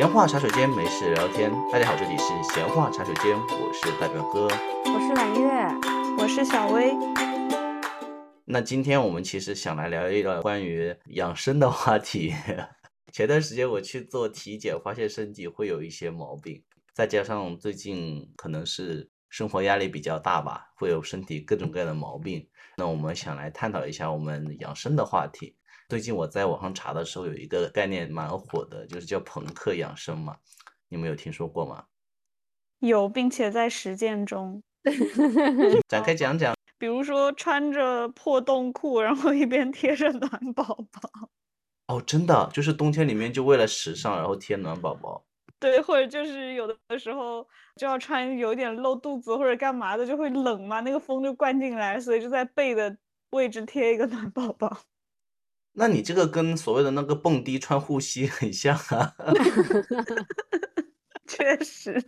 [0.00, 1.52] 闲话茶水间，没事聊天。
[1.70, 4.48] 大家好，这里是闲话茶水间，我是大表哥，
[4.86, 5.46] 我是揽月，
[6.16, 6.94] 我是小薇。
[8.46, 12.32] 那今天我们其实想来聊一聊关于养生的话题。
[13.12, 16.64] 前段时间我去做体检，发现身体会有一些毛病，
[16.94, 22.48] 再加上最近可能是生活压力比较大吧，会有身体各种各样的毛病。
[22.78, 25.58] 那我们想来探讨一下我们养生的话题。
[25.90, 30.36] 最近我在网上查的时候，有一个概念蛮火的，就是叫朋克养生嘛，
[30.88, 31.84] 你们有听说过吗？
[32.78, 34.62] 有，并且在实践中。
[35.90, 36.54] 展开讲讲。
[36.78, 41.10] 比如说穿着破洞裤，然后一边贴着暖宝宝。
[41.88, 45.24] 哦，真的，就是冬天里面就为了时尚，然后贴暖宝宝。
[45.58, 52.96] 对，或者就是有的时候就要穿有点露肚子或者干嘛的，就会冷嘛，那个风就灌进来，所以就在背的
[53.30, 54.78] 位置贴一个暖宝宝。
[55.80, 59.14] 那你这个跟所谓的那个蹦迪穿护膝 很像啊，
[61.26, 61.98] 确实。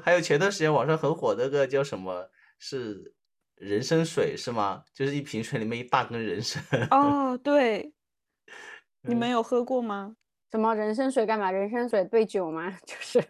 [0.00, 2.30] 还有前段时间网上很火那个叫什么
[2.60, 3.12] 是
[3.56, 4.84] 人参水是吗？
[4.94, 6.62] 就是一瓶水里面一大根人参。
[6.92, 7.92] 哦，对，
[9.02, 10.14] 你们有喝过吗？
[10.52, 11.50] 什么人参水干嘛？
[11.50, 12.70] 人参水兑酒吗？
[12.86, 13.20] 就是，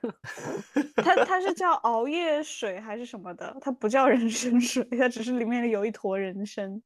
[0.97, 3.56] 它它是叫熬夜水还是什么的？
[3.61, 6.83] 它不叫人参水，它只是里面有一坨人参。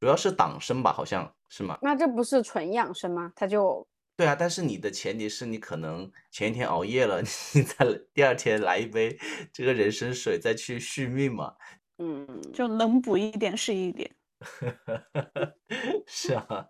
[0.00, 1.78] 主要是党参吧，好像是吗？
[1.82, 3.32] 那这不是纯养生吗？
[3.34, 7.20] 它就对啊，但是你的前提是你可能前一天熬夜了，
[7.54, 9.18] 你再第二天来一杯
[9.52, 11.54] 这个人参水再去续命嘛。
[11.98, 14.14] 嗯，就能补一点是一点。
[16.06, 16.66] 是啊，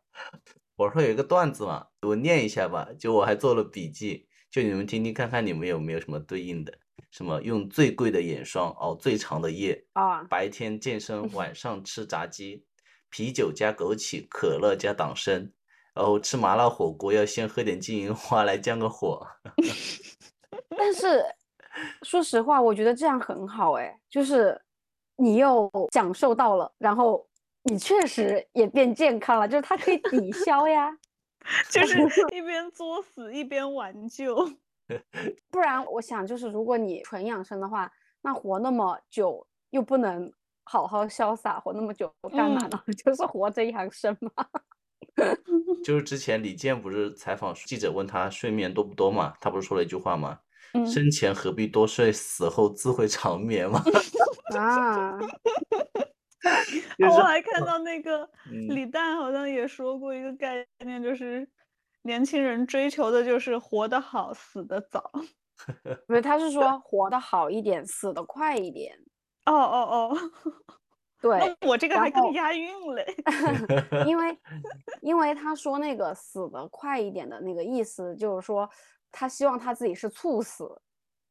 [0.76, 6.72] 我说有一个段子嘛，我念一下吧，就我还做了笔记，就你们听听看看你们有没有什么对应的，
[7.10, 12.64] 什么用最贵的眼霜熬最长的夜啊，白天健身，晚上吃炸鸡。
[13.14, 15.48] 啤酒加枸杞，可乐加党参，
[15.94, 19.24] 然后吃麻辣火锅要先喝点金银花来降个火。
[20.76, 21.24] 但是
[22.02, 24.60] 说实话，我觉得这样很好哎，就是
[25.14, 27.24] 你又享受到了，然后
[27.62, 30.90] 你确实也变健康了，就是它可以抵消呀，
[31.70, 31.96] 就是
[32.34, 34.34] 一边作死一边挽救。
[35.52, 37.88] 不然我想，就是如果你纯养生的话，
[38.22, 40.32] 那活那么久又不能。
[40.64, 42.82] 好好潇洒活那么久干嘛呢？
[43.04, 44.30] 就是活着养生嘛。
[45.84, 49.34] 就是之前李健不是采访记者问他睡眠多不多嘛？
[49.40, 50.38] 他不是说了一句话吗？
[50.92, 53.80] 生前何必多睡，死后自会长眠嘛。
[54.58, 55.16] 啊！
[56.98, 58.28] 我还看到那个
[58.68, 61.48] 李诞好像也说过一个概念，就是
[62.02, 65.10] 年轻人追求的就是活得好，死得早。
[66.08, 68.98] 不是，他是说活得好一点，死得快一点。
[69.46, 70.30] 哦哦哦，
[71.20, 73.04] 对，我这个还更押韵嘞
[74.06, 74.38] 因为
[75.02, 78.68] 因为他说那个死的快一点的那个意思，就是说
[79.12, 80.66] 他希望他自己是猝死，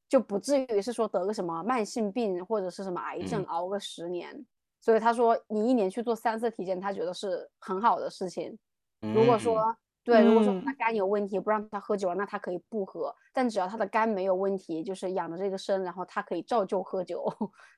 [0.07, 4.45] 就不至于是说得个什么慢性病或者是什么癌症熬个十年。
[4.80, 8.57] 所以他说你一年去做三次体检，他觉得是很好的事情。
[9.01, 9.75] 如果说。
[10.03, 13.15] 对，如果说他肝有问题，不让他喝酒了，那他可以不喝。
[13.31, 17.25] 但只要他的肝没有问题，就是养着这个身，然后他可以照旧喝酒。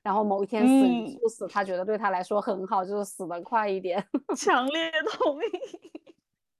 [0.02, 4.04] 然后某一天死不死，他觉得对他来说很好，就是死得快一点。
[4.36, 6.16] 强烈同意。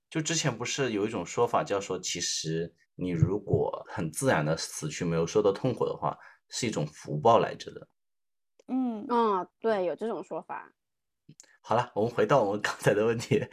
[0.08, 6.16] 就之前不是有一种说法，叫说其实你如果很自然的死去，没有受到痛苦的话，
[6.48, 7.88] 是一种福报来着的。
[8.68, 10.72] 嗯嗯，对，有这种说法。
[11.60, 13.44] 好了，我们回到我们刚才的问题。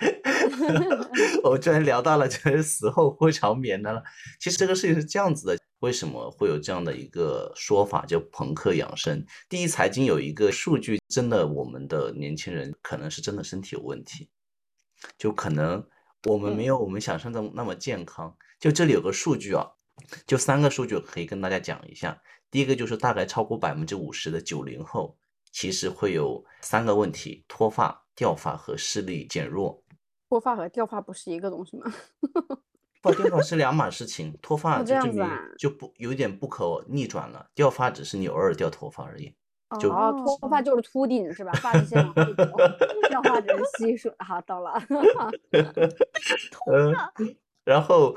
[1.44, 4.04] 我们居然聊到了就是死后会长眠的了。
[4.40, 9.26] 其实这个事情是这样子的，为什么会有这样的一个说法叫朋克养生？
[9.50, 14.30] 第一财经有一个数据，真的我们的年轻人可能是真的身体有问题，
[15.18, 15.84] 就可能
[16.26, 18.38] 我们没有我们想象中那么健康。
[18.60, 19.68] 就这里有个数据啊，
[20.28, 22.22] 就三个数据可以跟大家讲一下。
[22.52, 25.18] 第一个就是大概超过百分之五十的九零后，
[25.54, 28.02] 其实会有三个问题：脱发。
[28.16, 29.84] 掉发和视力减弱，
[30.30, 31.92] 脱发和掉发不是一个东西吗？
[33.02, 34.38] 不，掉发是两码事情。
[34.40, 39.36] 脱发就证明就不有点不可逆转了，掉发只是你偶尔掉头发而已。
[39.80, 41.52] 就脱发就是秃顶是吧？
[41.54, 42.46] 发际线往后 掉，
[43.10, 44.14] 掉发只是稀疏。
[44.20, 44.80] 好，到了。
[47.66, 48.16] 然后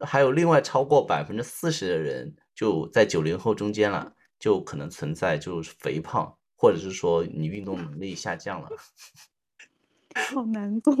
[0.00, 8.68] 还有另外超过百分之四十的人就在九零后中间了，就可能存在就是肥胖，或者是说你运动能力下降了。
[10.34, 10.94] 好难过。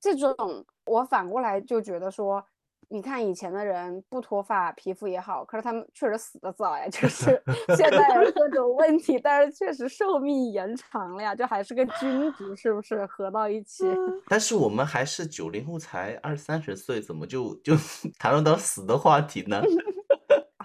[0.00, 2.42] 这种我反过来就觉得说，
[2.88, 6.88] 你看以前的人不脱发，皮肤也好，可是他们确实死的早呀。
[6.88, 7.42] 就 是
[7.76, 13.84] 现在有各种问题，但是确实寿命延长了呀，就还是个均值是不是合到一起？
[14.26, 17.74] 但是我们还是九零后，才二三十岁，怎么就就
[18.18, 19.62] 谈论到死的话题呢？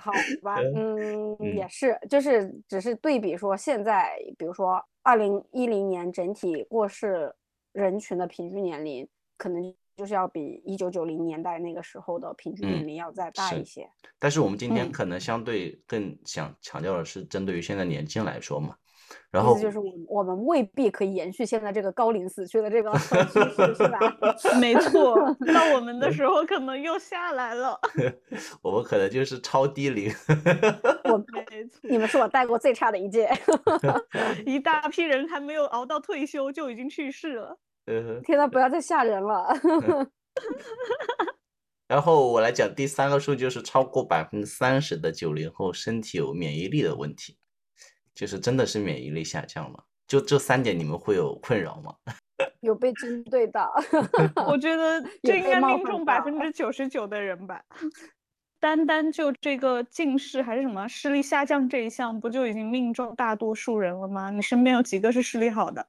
[0.04, 0.12] 好
[0.44, 7.34] 吧，嗯，也是，就是只是对比说，现在比如说二零一零年整体过世
[7.72, 9.08] 人群的平均年龄，
[9.38, 9.74] 可能。
[9.96, 13.64] 就是要比一九九零年代那个时候的平均年龄要再大一。
[13.64, 14.74] 些，但是我们今。
[14.74, 18.76] 天可能相对更想强调的是针对于现在年轻来说嘛，
[19.32, 23.16] 然后就是我我们未必可以延续现在这个高龄死去的这个趋
[23.50, 24.00] 势，是吧？
[24.62, 25.16] 没错，
[25.54, 27.80] 到我们的时候可能又下来了，
[28.62, 30.14] 我们可能就是超低龄。
[31.06, 31.18] 我
[31.50, 33.30] 没错，你们是我带过最差的一届，
[34.46, 37.58] 一大批人还没有熬到退休就已经去世了。
[38.24, 39.48] 天呐，不要再吓人了。
[41.88, 47.38] 然后我来讲第三个数，就是超过百分之三十的九零后身体有免疫力的问题，
[48.16, 49.84] 就是真的是免疫力下降了。
[50.08, 51.96] 就这三点，你们会有困扰吗？
[52.62, 53.74] 有被针对到？
[54.48, 57.64] 我觉得这应该命中百分之九十九的人吧。
[58.60, 64.30] 单单就这个近视还是什么视力下降这一项，不就已经命中大多数人了吗？
[64.30, 65.86] 你身边有几个是视力好的？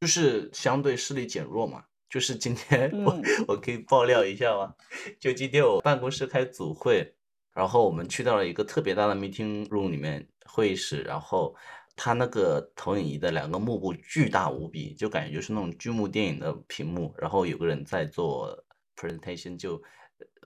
[0.00, 4.74] 就是相对视力减弱嘛，就是今天 我我可以爆料一下吗？
[5.18, 7.14] 就今天我办公室开组会，
[7.58, 11.52] 然后我们去到了一个特别大的 meeting room 里面会议室，然后
[11.96, 18.56] 它那个投影仪的两个幕布巨大无比，就感觉就是那种剧目电影的屏幕，然后有个人在做
[18.96, 19.82] presentation，就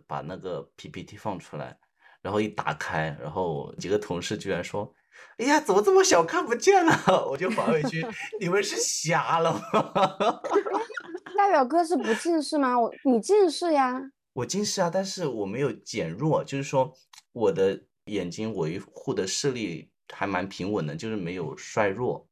[0.07, 1.77] 把那个 PPT 放出来，
[2.23, 4.91] 然后一打开，然后几个同事居然说。
[5.37, 6.97] 哎呀，怎么这么小看不见了？
[7.29, 8.07] 我就发回去，
[8.41, 10.41] 你们是瞎了吗？
[11.37, 12.81] 代表哥是不近视吗？
[12.81, 14.01] 我你近视呀？
[14.35, 16.93] 我近视啊，但是我没有减弱，就是说
[17.33, 22.27] 我的眼睛维护的视力还蛮平稳的，就是没有衰弱。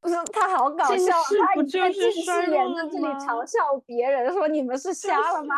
[0.00, 1.12] 不是他好搞笑，
[1.46, 5.56] 他一边近视眼在这里嘲笑别人，说你们是 瞎了吗？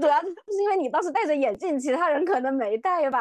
[0.00, 0.26] 主要是
[0.60, 3.20] 因为你当时戴着眼镜，其他人可能没戴吧。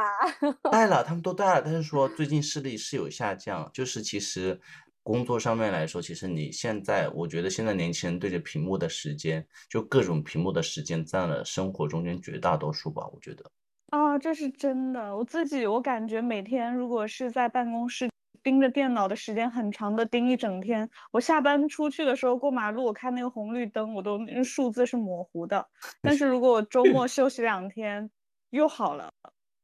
[0.72, 3.70] 戴了，他们都戴了，但是说最近视力是有下降。
[3.74, 4.60] 就是其实
[5.04, 13.08] 工作上面来说，其实你现在，我觉得现在年轻人对着屏幕的时间，就各种屏幕的时间占了生活中间绝大多数吧。
[13.14, 13.44] 我觉得
[13.90, 15.16] 啊，这是真的。
[15.16, 18.10] 我自己我感觉每天如果是在办公室。
[18.44, 25.64] 盯着电脑的时间很长的盯一整天，我下班出去的时候过马路，我看那个红绿灯，我都数字是模糊的。
[26.02, 28.10] 但是如果我周末休息两天，
[28.50, 29.14] 又好了，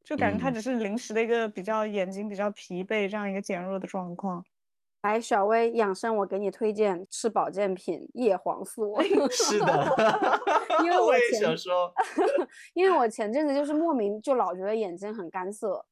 [0.03, 4.45] 就感觉它只是临时的一个比较眼睛比较疲惫这样一个减弱的状况。
[5.03, 8.99] 来，小薇养生，我给你推荐吃保健品叶黄素。
[9.29, 9.97] 是的，
[10.83, 11.93] 因为 我也想说，
[12.73, 15.85] 因为我前阵子就是莫名就老觉得眼睛很干涩。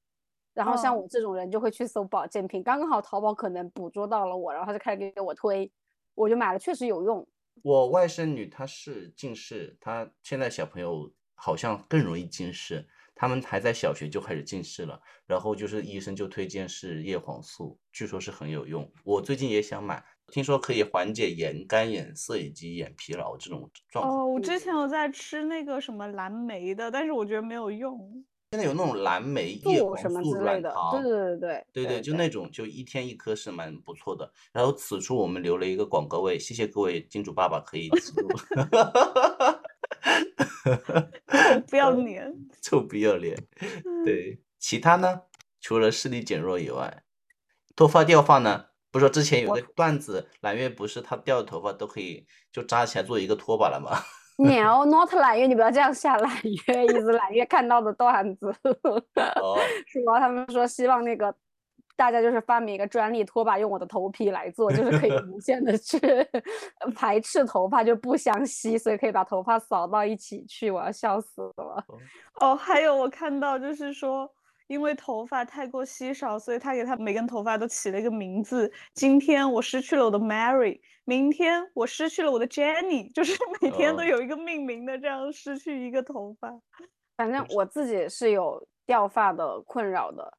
[0.54, 5.70] 然后像我这种人就会去搜保健品，刚刚好淘宝可能捕捉到了我，然后他就开始给我推，
[6.14, 7.28] 我就买了，确实有用。
[7.62, 18.92] 我外甥女她是近视，她现在小朋友好像更容易近视，他们还在小学就开始近视了，然后就是医生就推荐是叶黄素，据说是很有用。
[19.06, 24.20] 我最近也想买，听说可以缓解眼干、眼涩以及眼疲劳这种状况。
[24.20, 28.24] 哦，我之前有在吃那个什么蓝莓的，但是我觉得没有用。
[28.52, 34.32] 现在有那种蓝莓叶黄素软糖，对对对对对对，就那种就一天一颗是蛮不错的。
[34.54, 38.30] 然后此处我们留了一个广告位，谢谢各位金主爸爸可以植入。
[38.30, 38.46] 臭
[41.70, 43.38] 不要脸，臭不要脸。
[44.04, 45.22] 对，其他呢？
[45.62, 47.04] 除了视力减弱以外，
[47.76, 48.66] 脱发掉发呢？
[48.92, 53.92] 不是说之前有个段子，揽月不是他掉的头发都可以就扎起来做一个拖把了吗
[54.38, 58.54] ？No, not 揽月，你不要这样吓揽月，一直揽月看到的段子，
[59.88, 60.20] 是吧？
[60.20, 61.36] 他们说希望那个
[61.96, 66.00] 大家就是发明一个专利拖把，用我的头皮来做，就是可以 无限的去
[66.96, 70.72] 排斥头发，就不相吸，所以可以把头发扫到一起去。
[70.72, 71.86] 我要笑死了。
[72.42, 74.32] 哦，还有我看到就是说。
[74.68, 78.74] 因为头发太过稀少，所以他给他每根头发都起了一个名字。
[78.96, 86.52] 今天我失去了我的 Mary，明天我失去了我的 Jenny，就是每天都有一个命名的，这样失去一个头发。
[87.16, 90.36] 反正我自己是有掉发的困扰的，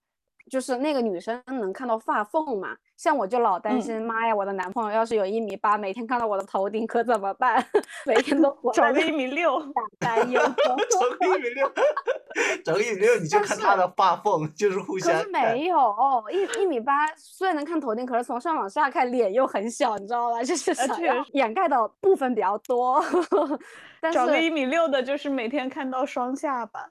[0.50, 7.64] 就是那个女生能看到发缝嘛，像我就老担心，妈呀，我的男朋友要是有一米八，每天看到我的头顶可怎么办？
[8.06, 9.60] 每天都活找 个一米六，
[9.98, 11.72] 担忧，找个一米六。
[12.64, 15.28] 找个一米六，你就看他的发缝，就是互可相是。
[15.30, 15.94] 没有
[16.30, 20.42] 一一米八，虽然能看头顶，可是从上往下看脸又很小，你知道吧？
[20.44, 20.72] 就是
[21.32, 23.02] 掩盖的部分比较多。
[24.00, 26.90] 但找个是一米六的，就是每天看到双下巴。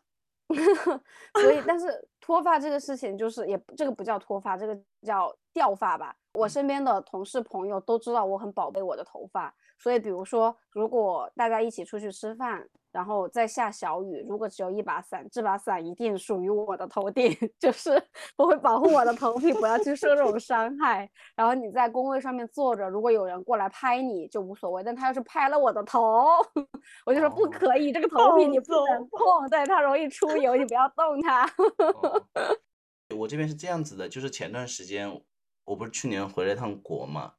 [1.41, 1.87] 所以，但是
[2.25, 6.15] 脱发这个事情，就是也这个不叫脱发，这个叫掉发吧。
[6.33, 17.29] 我身边的同事朋友都知道我很宝贝我的头发，所以比如说，如果大家一起出去吃饭，然后在下小雨，如果只有一把伞，这把伞一定属于我的头顶，
[17.59, 17.91] 就是
[18.37, 21.09] 我会保护我的头皮不要去受这种伤害。
[21.35, 26.25] 然后你在工位上面坐着，如果有人过来拍你就无所谓，但他要是拍了我的头，
[27.05, 31.45] 我就说不哦可以，这个头皮你不能碰，对，它容易出油，你不要动它。
[31.45, 32.23] 哦
[33.15, 35.21] 我这边是这样子的，就是前段时间
[35.63, 37.33] 我不是去年回了一趟国嘛，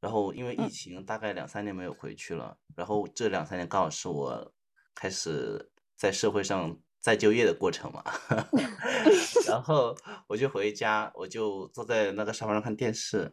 [0.00, 0.70] 然后因为疫嗯。
[0.70, 4.52] 情大概两三年没有回去了，然后这两三年刚好是我
[4.94, 8.02] 开始在社会上再就业的过程嘛，
[9.46, 9.94] 然后
[10.26, 13.32] 我就回家，我就坐在那个沙发上看电视，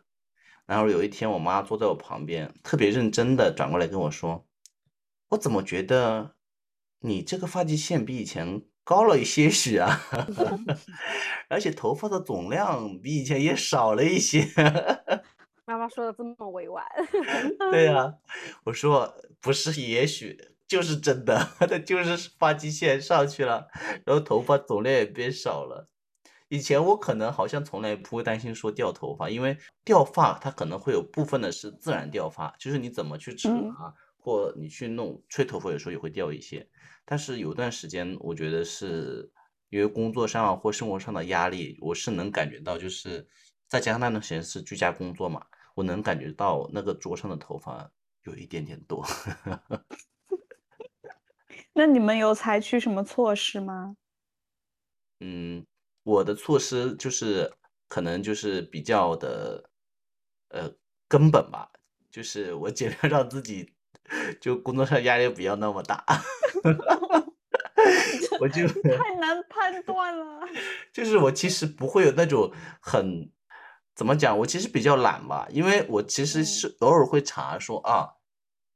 [0.65, 4.45] 然后有一天我妈坐在我旁边，特别认真的转过来跟我说，
[5.29, 6.35] 我怎么觉得
[6.99, 10.01] 你这个发际线比以前高了一些许啊，
[11.49, 14.47] 而且头发的总量比以前也少了一些。
[15.89, 16.85] 说的这么委婉，
[17.71, 18.13] 对呀、
[18.63, 23.67] 我说不是，也许就是真的， 他就是发际线上去了，
[24.05, 25.87] 然后头发总量也变少了。
[26.49, 36.65] 以前我可能好像从来不会担心说掉头发，因为掉发它可能会有部分的是自然掉发，就是你怎么去扯嗯啊，或你去弄吹头发，有时候也会掉一些。
[37.03, 39.29] 但是有段时间，我觉得是
[39.69, 43.27] 因为工作上啊或生活上的压力，我是能感觉到，就是
[43.67, 45.45] 再加上那段时间是居家工作嘛，
[45.77, 47.91] 我能感觉到那个桌上的头发
[48.23, 49.05] 有一点点多。
[51.73, 53.95] 那你们有采取什么措施吗？
[55.19, 55.63] 嗯，
[56.01, 57.53] 我的措施就是
[57.87, 59.69] 可能就是比较的
[60.49, 60.71] 呃
[61.07, 61.71] 根本吧，
[62.09, 63.75] 就是我尽量让自己
[64.41, 66.03] 就工作上压力不要那么大。
[68.39, 70.41] 我就太难判断了。
[70.91, 73.31] 就是我其实不会有那种很
[73.97, 78.07] 怎么讲，我其实比较懒吧，因为我其实嗯是偶尔会查说啊，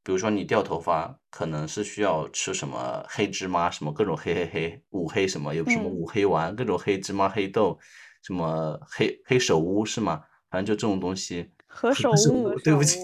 [0.04, 7.78] 比如说你掉头发，可能是需要吃什么黑芝麻，什么各种黑黑黑五黑什么，有什么嗯五黑丸，各种黑芝麻、黑豆，
[8.24, 10.24] 什么黑黑手乌是吗？
[10.50, 11.51] 反正就这种东西。
[11.68, 12.98] 何首乌乌，对不起，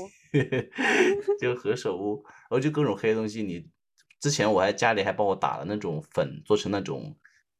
[1.39, 3.43] 就何首乌，然后就各种黑东西。
[3.43, 3.69] 你
[4.19, 7.15] 之前我还家里还帮我打了那种粉，做成那种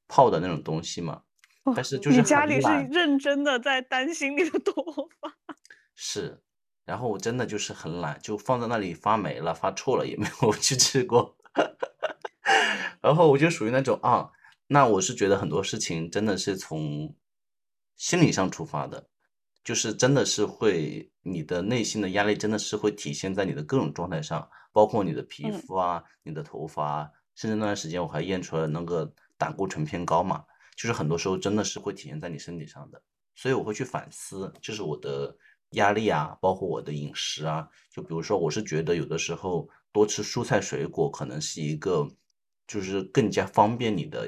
[0.08, 1.22] 泡的那种东西嘛。
[1.68, 4.74] 哦但是就是你家里是认真的在担心你的头
[5.20, 5.36] 发。
[5.96, 6.42] 是，
[6.86, 11.36] 然后我真的就是很懒，就放在那里发霉了、发臭了，也没有 去吃过。
[13.02, 14.32] 然后我就属于那种啊，
[14.68, 17.14] 那我是觉得很多事情真的是从
[17.98, 19.10] 心理上出发的，
[19.64, 30.46] 就是真的是会你的内心的压力真的是会体现在你的各种状态上，包括你的皮嗯肤啊、你的头发啊，甚至那段时间我还验出来那个胆固醇偏高嘛，
[30.78, 33.02] 就是很多时候真的是会体现在你身体上的。
[33.36, 35.36] 所以我会去反思，就是我的
[35.72, 37.68] 压力啊，包括我的饮食啊。
[37.92, 42.08] 就比如说，我是觉得有的时候多吃蔬菜水果可能是一个，
[42.66, 44.28] 就是更加方便你的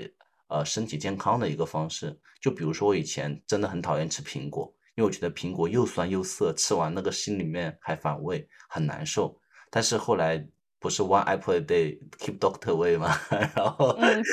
[0.49, 2.19] 呃身体健康的一个方式。
[2.41, 9.35] 就比如说我以前真的很讨厌吃苹果，因为我觉得苹果又酸又涩，吃完那个心里面还反胃，很难受。
[9.71, 10.47] 但是后来
[10.79, 13.15] 不是 one apple a day keep doctor away 吗？
[13.55, 14.23] 然后嗯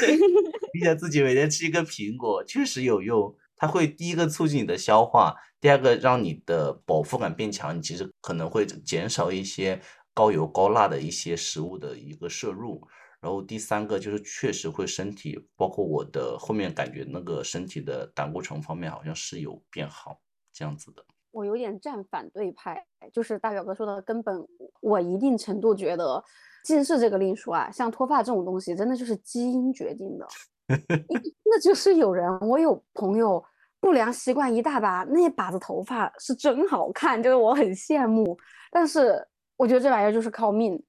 [0.77, 3.35] 逼着自己每天吃一个苹果，确实有用。
[3.57, 9.81] 它会第一个促进你的消化，第二个让你的饱腹感变强，你其实可能会减少一些
[10.13, 12.87] 高油高辣的一些食物的一个摄入。
[13.19, 20.21] 然后第三个就是确实会身体，包括我的后面感觉那个身体的胆固醇方面好像是有变好
[20.53, 21.03] 这样子的。
[21.31, 24.47] 我有点站反对派，就是大表哥说的根本，
[24.83, 26.23] 我一定程度觉得
[26.63, 30.27] 近视这个另说啊，像脱发这种东西，真的就是基因决定的。
[31.09, 33.43] 因那就是有人，我有朋友
[33.81, 38.37] 不良习惯一大把，那把子头发是真好看，就是我很羡慕。
[38.71, 40.83] 但是我觉得这玩意儿就是靠命。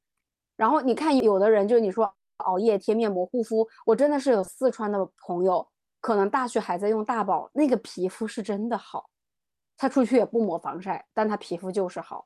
[0.56, 5.68] 然后你看，有的人就是你说熬夜贴面膜护肤，我真的是有四川的朋友，
[6.02, 9.10] 可能大学还在用大宝，那个皮肤是真的好，
[9.78, 12.26] 他出去也不抹防晒，但他皮肤就是好。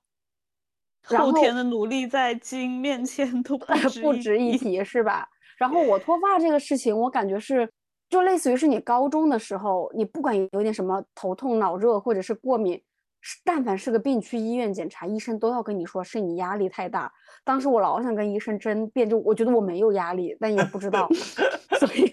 [1.09, 3.65] 然后后天的努力在基因面前 都不
[4.01, 5.27] 不值一提，是吧？
[5.61, 7.69] 然后我脱发这个事情，我感觉是，
[8.09, 12.81] 就类似于是你高中的时候，你不管有点什么头痛、脑热或者是过敏，
[13.45, 17.13] 但凡是个病，去医院检查，医生都要跟你说是你压力太大。
[17.43, 21.07] 当时我老想跟医生争辩，就我觉得我没有压力，但也不知道，
[21.77, 22.11] 所以，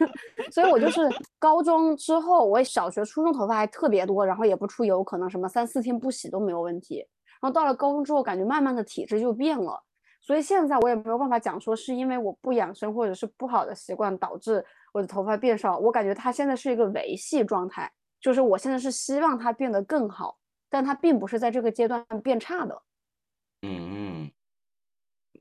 [0.50, 1.00] 所以我就是
[1.38, 6.98] 高中之后，我小学、初中头发还特别多，然后也不出油，可能什么三四天不洗都没有问题。
[7.40, 9.82] 然后到了高中之后，感觉慢慢的体质就变了，
[10.28, 15.78] 所以现在我也没有办法讲说是因为我不养生或者是不好的习惯导致我的头发变少。
[15.78, 20.38] 我感觉它现在是一个维系状态，就是我现在是希望它变得更好。
[20.68, 22.82] 但它并不是在这个阶段变差的。
[23.62, 24.30] 嗯嗯，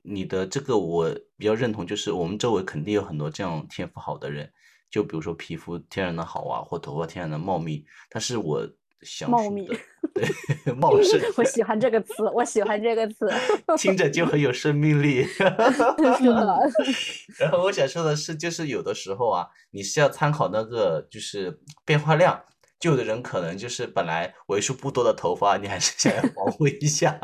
[0.04, 4.50] 你的这个我比较认同，就是我们周围肯定有很多这样天赋好的人，
[4.90, 7.86] 就比如说皮肤天然的好啊，或头发天然的茂密。
[8.10, 8.66] 但是我
[9.02, 9.68] 想茂密，
[10.14, 13.28] 对 茂盛， 我喜欢这个词，我喜欢这个词，
[13.78, 15.26] 听着就很有生命力。
[17.38, 22.44] 然后我想说的是，就是有的时候啊，你是要参考那个就是变化量。
[22.80, 27.20] 就有的人可能就是本来为数不多的头发，你还是想要保护一下，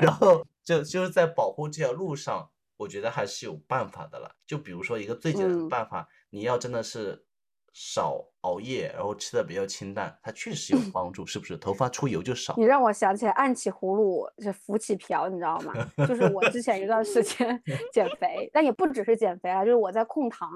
[0.00, 4.36] 然后就就是在保护这条路上，我觉得还是有办法的了。
[4.46, 7.26] 就比如说一个最简单的办法，你要真的是
[7.72, 11.56] 少熬夜，然后吃的比较清淡，它确实有帮助，是不是？
[11.56, 12.54] 头发出油就少。
[12.56, 15.72] 你让我想起来按起葫芦就浮起瓢，你知道吗？
[16.06, 17.62] 就是我之前一段时间
[17.92, 20.50] 减肥，但也不只是减肥啊，就是我在控糖，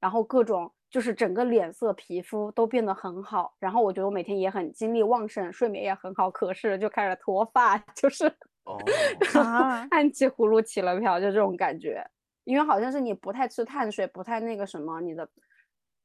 [0.00, 0.72] 然后各种。
[0.90, 8.24] 就是整个脸色、皮肤都变得很好，然后我觉得我每天也很精力旺盛，睡眠也很好，可是就开始脱发，就是
[8.64, 8.78] 哦，
[9.92, 12.02] 按起葫芦起了瓢，就这种感觉。
[12.44, 15.28] 因为好像是你不太吃碳水，不太那个什么，你的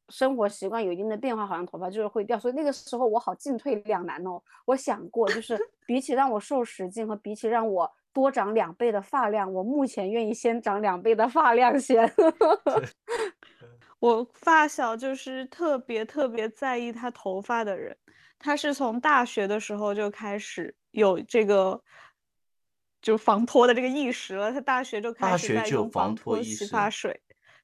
[0.10, 2.38] 生活习惯有一定的变化，好像头发就是会掉。
[2.40, 4.42] 所以那个时候我好进退两难哦。
[4.66, 12.12] 我想过，就 是比起让我瘦十斤和比起让我多长两倍的发量，我目前愿意先长两倍的发量先。
[14.00, 17.96] 我发小就是特别特别在意他头发的人，
[18.38, 21.82] 他是从大学的时候就开始有这个，
[23.02, 24.52] 就防脱的这个意识了。
[24.52, 27.22] 他大学就开始在用防脱洗发水。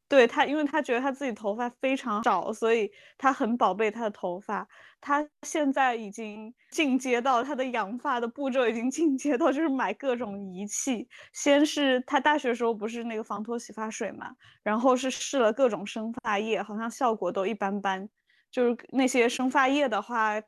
[0.09, 4.67] 对他，因为他觉得他自己头发非常少，所以他很宝贝他的头发。
[4.99, 11.07] 他现在已经进阶到他的养发的步骤，已经进阶到就是买各种仪器。
[11.31, 14.31] 先是他大学时候不是那个防脱洗发水嘛，
[14.63, 18.09] 然后是试了各种生发液，好像效果都一般般。
[18.51, 20.41] 就是那些生发液的话，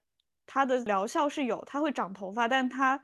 [0.47, 2.99] 它的疗效是有，它会长头发，但它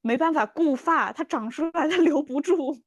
[0.00, 2.82] 没办法固发，它长出来它 留不住。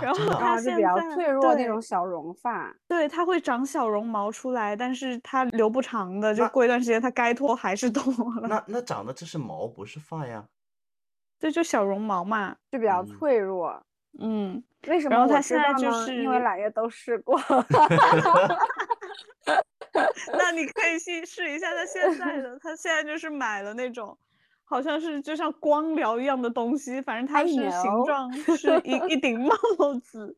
[0.00, 8.48] 然后它是比较脆弱那种小绒发，对，它会长小绒毛出来，但是它留不长的，就过一段时间它该脱还是 脱了。
[8.48, 10.44] 那那长的这是毛不是发呀？
[11.38, 13.82] 这就小绒毛嘛，就比较脆弱。
[14.18, 15.14] 嗯，为什么？
[15.14, 17.38] 然后它现在就是因为揽月都试过。
[20.38, 24.16] 那你可以去试一下它现在的，它现在就是买了那种。
[24.68, 29.54] 好像是就像光疗一样的东西，反正它是形状 是一一顶帽
[30.02, 30.36] 子，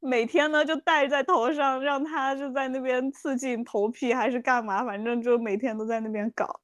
[0.00, 6.60] 每天呢就戴在头上，让它就在那边刺激头皮还是干嘛，反正就每天都在那边搞。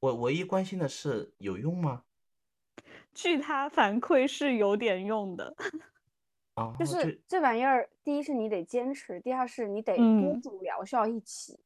[0.00, 2.02] 我唯一关心的是有用吗？
[3.12, 5.54] 据他反馈是有点用的。
[6.56, 11.58] 啊，就是这玩意儿，第一是你得坚持，第二是你得多种疗效一起。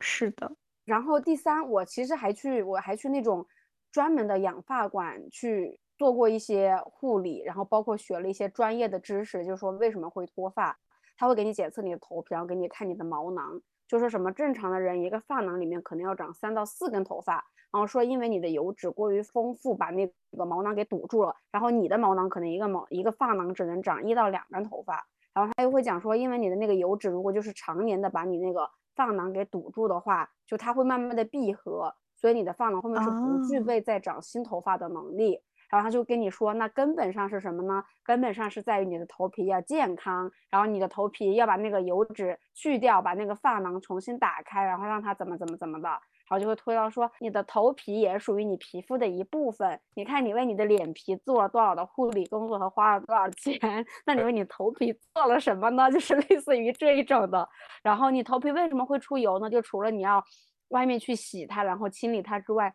[0.00, 0.54] 是的。
[0.84, 3.46] 然后第三，我其实还去，我还去那种
[3.94, 10.76] 专门的养发馆去做过一些护理，然后包括学了一些专业的知识，就是说为什么会脱发，
[11.16, 17.34] 他会给你检测你的头皮，然后给你看你的毛囊，就说什么正常的人一个发囊里面可能要长三到四根头发，
[17.70, 20.04] 然后说因为你的油脂过于丰富，把那
[20.36, 28.68] 个毛囊给堵住了，然后你的毛囊可能一个毛一个发囊只能长一到两根头发，然后他又会讲说，因为你的那个油脂如果就是常年的把你那个。
[28.96, 31.92] 发囊给堵住的话，就它会慢慢的闭合，
[32.24, 35.38] 所以你的发囊后面是不具备再长新头发的能力。
[35.68, 37.84] 然后他就跟你说，那根本上是什么呢？
[38.02, 45.88] 根本上是在于你的头皮要健康，然后你的头皮要把那个油脂去掉，把那个发囊重新打开，然后让它怎么怎么怎么的。
[45.88, 49.78] 然后就会推到说，你的头皮也属于你皮肤的一部分。
[49.94, 53.84] 你看，你为你的脸皮做了多少的护理工作和花了多少钱？
[54.06, 55.90] 那你为你头皮做了什么呢？
[55.92, 57.46] 就是类似于这一种的。
[57.82, 59.50] 然后你头皮为什么会出油呢？
[59.50, 60.24] 就除了你要
[60.68, 62.74] 外面去洗它，然后清理它之外。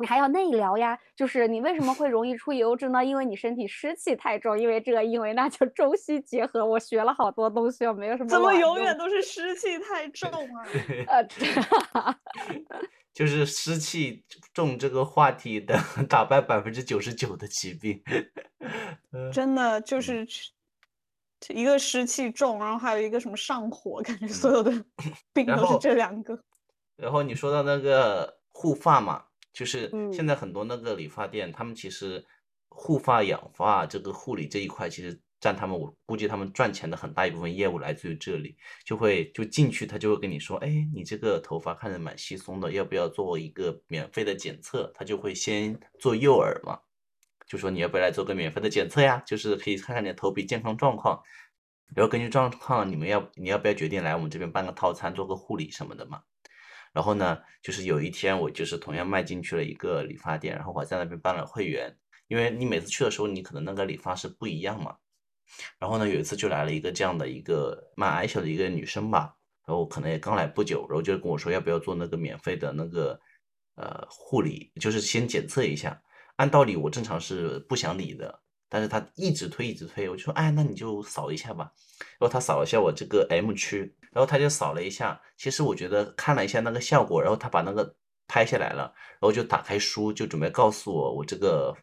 [0.00, 3.04] 你还要内疗呀，就是你为什么会容易出油脂呢？
[3.04, 6.64] 因为你身体湿气太重，因为这个，因为那就中西结合。
[6.64, 8.28] 我学了好多东西，我没有什么。
[8.28, 10.64] 怎么永远都是湿气太重啊？
[11.10, 12.14] 呃，
[13.12, 14.24] 就是湿气
[14.54, 15.76] 重这个话题的
[16.08, 18.00] 打败百分之九十九的疾病。
[19.32, 20.24] 真的就是
[21.48, 24.70] 一个湿气重，然后还有一个什么上火，感觉所有的
[25.34, 26.40] 病都是这两个。
[26.98, 29.24] 然后你说到那个护发嘛。
[29.50, 32.24] 就是嗯现在很多那个理发店，他们其实
[32.68, 44.92] 护发、养发这个护理这一块，其实占他们我估计他们赚钱的很大一部分业务来自于这里，就会就进去他就会跟你说，哎，你这个头发看着蛮稀松的，要不要做一个免费的检测？
[44.94, 46.78] 他就会先做诱饵嘛，
[47.48, 49.20] 就说你要不要来做个免费的检测呀？
[49.26, 51.20] 就是可以看看你的头皮健康状况，
[51.96, 56.22] 然后根据状况，你们要你要不要决定来我们这边办个套餐，做个护理什么的嘛？
[56.92, 61.96] 然后呢，就是有一天我就是同样迈进去了一个理发店，然后我在那边办了会员，
[62.28, 64.96] 因为你每次去的时候，你可能那个理发师不一样嘛。
[65.78, 69.34] 然后呢，有一次就来了一个这样的一个蛮矮小的一个女生吧，
[69.66, 73.18] 然后可能也刚来不久，然后就跟我说要不要做那个免费的那个
[73.76, 76.00] 呃护理，就是先检测一下。
[76.36, 81.72] 按道理我正常是不想理的，但是他一直推一直推，我就说哎，那你就扫一下吧。
[82.18, 87.94] 然后他扫了一下我这个 M 区，然后他就扫了一下，其实我觉得看了一下那个效果，然后他把那个
[88.26, 91.74] 拍下来了，然后就打开书就准备告诉我我这个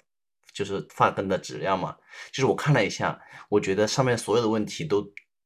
[0.53, 1.95] 就是发根的质量嘛。
[2.31, 5.05] 就是我看了一下，我觉得上面所有的问题都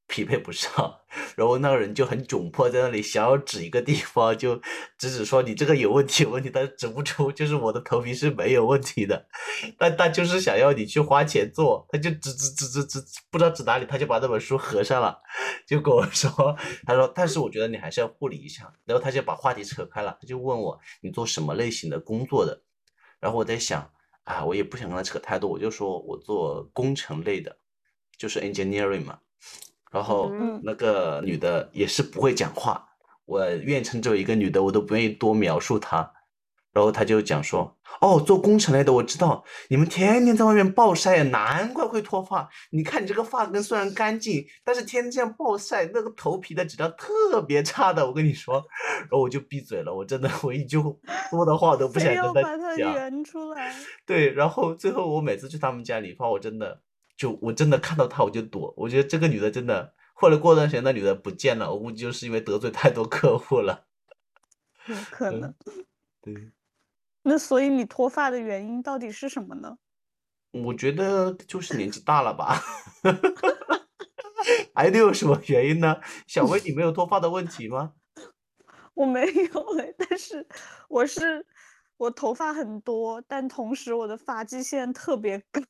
[0.10, 1.00] 匹配不上，
[1.36, 4.56] 然后那个人就很窘迫，在那里想要指一个地方，就
[4.98, 9.28] 指指说你这个有问题，有问题，但是指不出，就是我的头皮是没有问题的，
[9.78, 15.17] 但他就是想要你去花钱做，他就指指指指指，不知道指哪里，他就把那本书合上了，
[15.65, 16.30] 就跟我说，
[16.86, 22.62] 他说，但是我觉得你还是要护理一下，然后他就把话题扯开了，他就问我你做什么类型的工作的，
[23.19, 23.89] 然后我在想。
[24.26, 27.58] 啊，我也不想跟他扯太多，我就说我做工程类的，
[28.15, 29.17] 就是 engineering 嘛。
[29.91, 32.88] 然后嗯那个女的也是不会讲话，
[33.25, 36.13] 我愿称之为一个女的，我都不愿意多描述她。
[36.71, 42.47] 然后她就讲说，哦，做工程类的我知道，你们天天在外面暴晒，难怪会脱发。
[42.69, 48.63] 你看你这个发根虽然干净，但是天天这样暴晒，那个头皮的质量特别差的，我跟你说。
[48.99, 50.78] 然后我就闭嘴了，我真的我一句
[51.32, 52.93] 多的话都不想非要跟把它讲。
[52.93, 53.73] 圆出来。
[54.06, 56.80] 对，然后最后我每次去他们家理发，我真的
[57.19, 59.93] 就我真的看到她我就躲，我觉得这个女的真的。
[60.13, 63.88] 后来过段时间那女的不见了，我估计就是因为得罪太多客户了。
[64.88, 65.53] 有 可嗯能。
[66.21, 66.51] 对，
[67.23, 69.77] 那所以你脱发的原因到底是什么呢？
[70.51, 72.55] 我觉得就是年纪大了吧，
[74.73, 75.99] 还能有什么原因呢？
[76.25, 77.93] 小薇，你没有脱发的问题吗？
[78.93, 80.47] 我没有哎，但是
[80.88, 81.45] 我是
[81.97, 85.62] 我头发很多，但同时我的发际线特别高。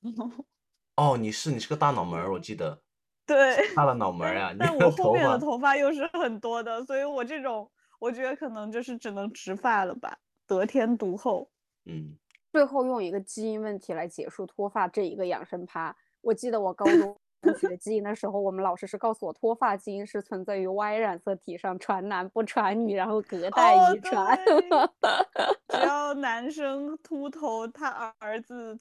[0.99, 2.77] 哦，你是你是个大脑门儿，我记得
[3.25, 11.49] 对，大的 脑门儿呀、你但的我后面的头发又是很多的，所以我这种我觉得可能就是只能植发了吧，得天独厚。
[11.85, 12.17] 嗯，
[12.51, 15.95] 最后用一个基因问题来结束脱发这一个养生趴。
[16.21, 17.17] 我记得我高中
[17.57, 24.38] 学基因的时候，我们老师是告诉我，脱发基因是存在于 Y 染色体上，传男不传女，然后隔代哦遗传。
[25.69, 28.77] 只要男生秃头，他儿子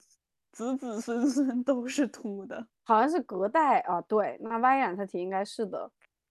[0.59, 2.67] 子子孙孙都是秃的。
[2.83, 5.89] 好像是隔代啊，对，那 Y 染色体应该是的。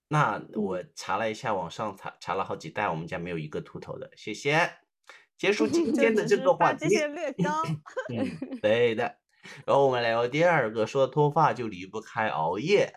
[0.08, 4.10] 那我查了一下，网上查查了好几代，我们家没有一个秃头的。
[4.16, 4.70] 谢谢，
[5.38, 6.88] 结束 今天的这个话题。
[6.88, 7.62] 略高。
[8.12, 8.26] 嗯，
[8.60, 9.04] 对的。
[9.64, 12.92] 然后我们来聊第二个，说脱发就离不开熬夜。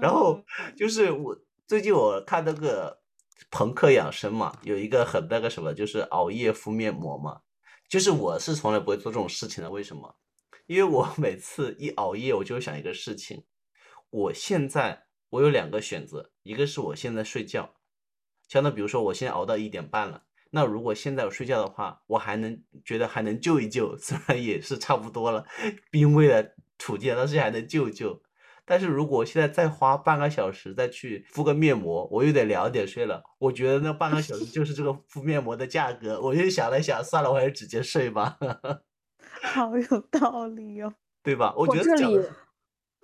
[0.00, 1.36] 然后嗯就是我
[1.66, 3.02] 最近我看那个
[3.50, 7.40] 朋克养生嘛，有一个很那个什么，就是熬夜敷面膜嘛。
[7.88, 10.16] 就是我是从来不会做这种事情的，为什么？
[10.66, 13.44] 因为我 每次一熬夜，我就想一个事情。
[14.10, 17.74] 我现在我有两个选择，一个是我现在睡觉，
[18.48, 20.24] 相当比如说我现在熬到一点半了。
[20.50, 25.44] 那如果现在我睡觉的话，我还能觉得还能救一救， 虽然也是差不多了，
[25.90, 28.22] 濒危的处境，但是还能救救。
[28.66, 33.22] 但是如果我现在再花半个小时再去敷个面膜，我又得两点睡了。
[33.38, 36.20] 我觉得那半个小时就是这个敷面膜的价格。
[36.20, 38.36] 我就想了想，算了，我还是直接睡吧，
[39.40, 40.92] 好有道理哦。
[41.22, 41.54] 对吧？
[41.56, 42.20] 我觉得这里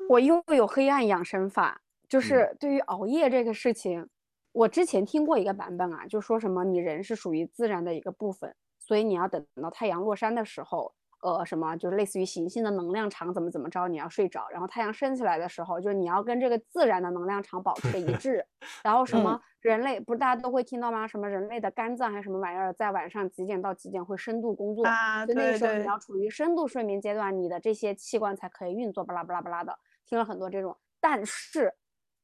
[0.08, 4.08] 我又有黑暗养生法，就嗯是对于熬夜这个事情，
[4.52, 18.44] 我之前听过一个版本啊，就说什么你人是属于自然的一个部分，所以你要等到太阳落山的时候，呃，什么就是类似于行星的能量场怎么怎么着，你要睡着，然后太阳升起来的时候，就是你要跟这个自然的能量场保持一致，
[18.82, 21.06] 然后什么人类不是大家都会听到吗？
[21.06, 29.78] 什么人类的肝脏还是什么玩意儿，在晚上几点到几点会深度工作，啊，就那个时候你要处于深度睡眠阶段，你的这些器官才可以运作，巴拉巴拉巴拉的。
[30.04, 31.72] 听了很多这种，但是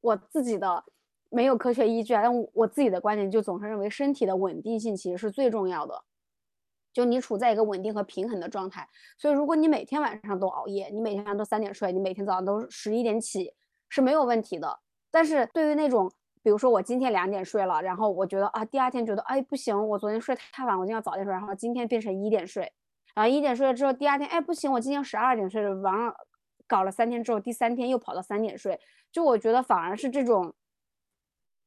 [0.01, 0.85] 我自己的
[1.31, 6.05] 没有科学依据啊，但我我自己的观点就总是认为身体的稳定性其实是最重要的，
[6.99, 8.85] 就你处在一个稳定和平衡的状态。
[9.17, 13.55] 所以如果你每天晚上都熬夜，你每天晚上都三点睡，你每天早上都十一点起
[13.89, 14.81] 是没有问题的。
[15.09, 16.11] 但是对于那种
[16.43, 22.73] 比如说我今天两点睡了，然后我觉得啊，第二天觉得哎不行，我昨天睡太晚，我今天要早点睡，然后今天变成一点睡，
[23.15, 26.13] 然后一点睡了之后，第二天哎不行，我今天十二点睡了，完了
[26.67, 28.81] 搞了三天之后，第三天又跑到三点睡，
[29.13, 30.53] 就我觉得反而是这种。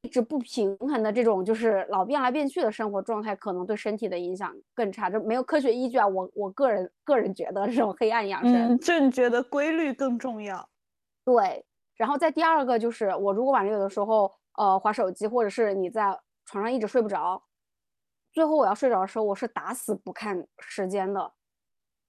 [0.03, 5.09] 一直不平衡的这种就是老变来变去的生活状态，可能对身体的影响更差。
[5.09, 10.67] 这没有科学依据啊，我我个人个人觉得这种黑暗养生，就你觉得规律更重要。
[11.23, 11.63] 对，
[11.95, 17.43] 然后在第二个就是我如果晚上有的时候呃划手机，或者是你在床上一直睡不着，
[18.33, 21.31] 最后我要睡着的时候，我是打死不看时间的，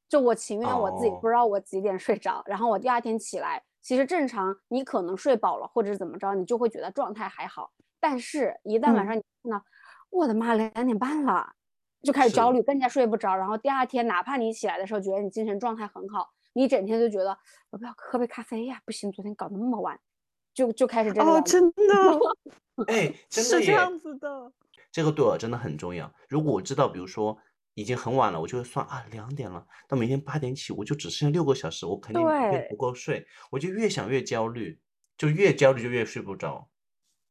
[0.08, 7.70] 就我情愿我自己不知道我几点睡着，然后我第二天起来，其实正常你可能睡饱了或者怎么着，你就会觉得状态还好。
[8.02, 9.64] 但是，一旦晚上你看到，
[10.10, 11.52] 我的妈，两点半了，
[12.02, 13.36] 就开始焦虑，更加睡不着。
[13.36, 17.38] 然后第二天，哪怕你起来的时候觉得你精神状态很好，你整天就觉得
[17.70, 19.96] 我不要喝杯咖啡呀，不行，昨天搞那么晚，
[20.52, 21.30] 就就开始这个。
[21.30, 24.52] 哦，真的， 哎，真的是这样子的。
[24.90, 26.12] 这个对我真的很重要。
[26.28, 27.38] 如果我知道，比如说
[27.74, 32.20] 已经很晚了，我就会算啊，两点了，到明天八点起，我就只剩下六个小时，我肯定
[32.68, 34.76] 不够睡，我就越想越焦虑，
[35.16, 36.68] 就越焦虑就越睡不着。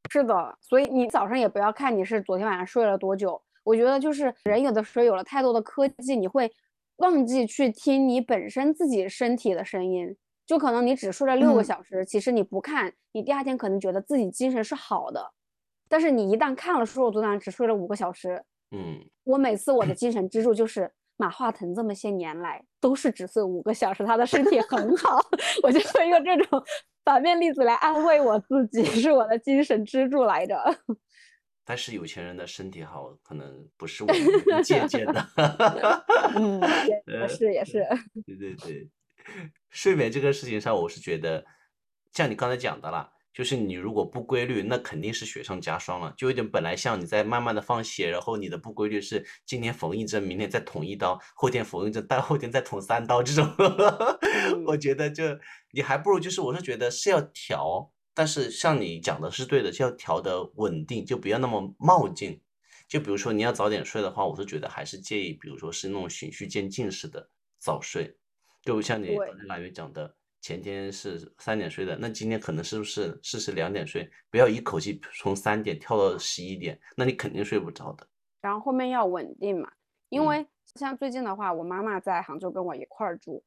[0.10, 3.42] 是的，所以你早上也不要看你是昨天晚上睡了多久。
[3.64, 6.52] 我觉得就是人有的时候有了太多的科技，你会
[6.98, 10.16] 忘记去听你本身自己身体的声音。
[10.46, 15.32] 就可能你只睡了六个小时，其实你不看，你第二天可能觉得自己精神是好的。
[15.88, 25.20] 但是你一旦看了，说我昨晚只睡了五个小时，嗯，我每次我的精神支柱就是马化腾这么些年来都是只睡五个小时，他的身体很好，
[25.62, 26.64] 我就会用这种。
[27.04, 30.58] 反面例子来安慰我自己，是我的精神支柱来着。
[31.64, 35.28] 但是有钱人的身体好，可能不是我们借鉴的。
[36.36, 36.60] 嗯，
[37.06, 37.86] 也是也是。
[38.26, 38.90] 对对对，
[39.70, 41.46] 睡眠这个事情上，我是觉得，
[42.14, 43.14] 像你刚才讲的啦。
[43.34, 46.14] 就是你如果不规律，那肯定是雪上加霜了。
[46.18, 53.50] 就有点本来像你在慢慢的放血，然后你的不规律是今天缝一针，明天再捅一刀，后天缝一针，大后天再捅三刀这种。
[54.68, 55.24] 我觉得就
[55.72, 62.42] 你还不如就是我是觉得是要调，但是像你讲的是对的，就要调的稳定，就不要那么冒进。
[62.90, 68.18] 就比如说你要早点睡的话，我是觉得还是建议，比如说是那种循序渐进式的早睡，
[68.62, 70.16] 就像你刚才腊月讲的。
[70.42, 74.10] 前天是三点睡的，那今天可能是不是试试两点睡？
[74.32, 78.08] 不要一口气从三点跳到十一点，那你肯定睡不着的。
[78.42, 79.72] 然后后面要稳定嘛，
[80.10, 83.44] 因为像最近的话，我妈妈在杭州跟我一块儿住，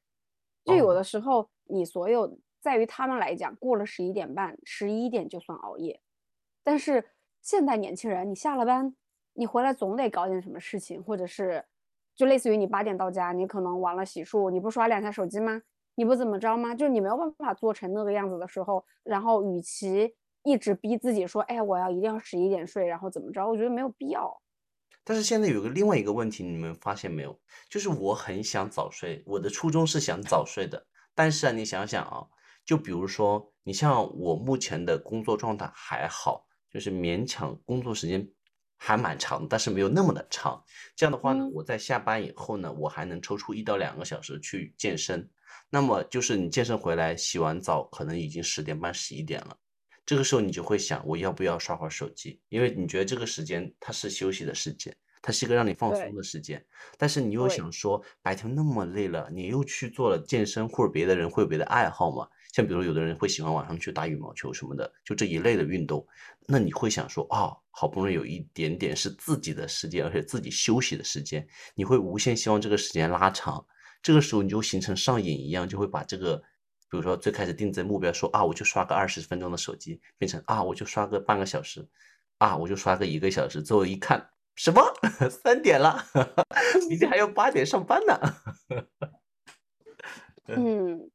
[0.65, 6.01] 就有的时候你所有在于他们来讲，过了十一点半、十一点就算熬夜。
[6.63, 7.05] 但是
[7.43, 8.95] 现代年轻人，你下了班，
[9.33, 11.65] 你回来总得搞点什么事情，或者是
[12.15, 15.61] 就类似于你八点到家，你可能完了洗漱，你不刷两下手机吗？
[15.95, 16.75] 你不怎么着吗？
[16.75, 23.49] 就是你没有办法做成那个样子的时候，然后与其一直逼自己说，哎，我要一定要十一点睡，然后怎么着？
[23.49, 24.41] 我觉得没有必要。
[25.07, 27.39] 但是现在有个另外一个问题，你们发现没有？
[27.69, 30.87] 就是我很想早睡，我的初衷是想早睡的。
[31.15, 32.27] 但是啊，你想想啊，
[32.65, 38.27] 就比如说，你像我目前的工作状态还好，就是勉强工作时间
[38.77, 40.65] 还蛮长，但是没有那么的长。
[40.97, 45.31] 这样的话呢，我在下班以后呢，我还能抽出一到两个小时去健身。
[45.75, 49.59] 那么就是你健身回来洗完澡，可能已经十点半、十一点了。
[50.07, 52.41] 这个时候你就会想，我要不要刷会儿手机？
[52.49, 56.65] 因为你觉得这个时间它是休息的时间，它是一个让你放松的时间。
[56.97, 62.25] 但是你又想说，白天那么累了，你又去做了健身或者别的人会有别的爱好嘛？
[62.53, 66.07] 像比如有的人会喜欢晚上去打羽毛球什么的，就这一类的运动。
[66.47, 73.67] 那你会想说，啊，好不容易有一点点是自己的时间，而且自己休息的时间，你会无限希望这个时间拉长。
[74.05, 76.37] 这个时候你就形成上瘾一样，就会把这个，
[76.91, 81.89] 比如说最开始定的目标说啊，我就刷个二十分钟的手机，变成啊，我就刷个半个小时，
[82.37, 83.63] 啊，我就刷个一个小时。
[83.63, 84.83] 最后一看，什么
[85.43, 86.05] 三点了，
[86.91, 88.21] 明天还要八点上班呢。
[90.55, 91.11] 嗯，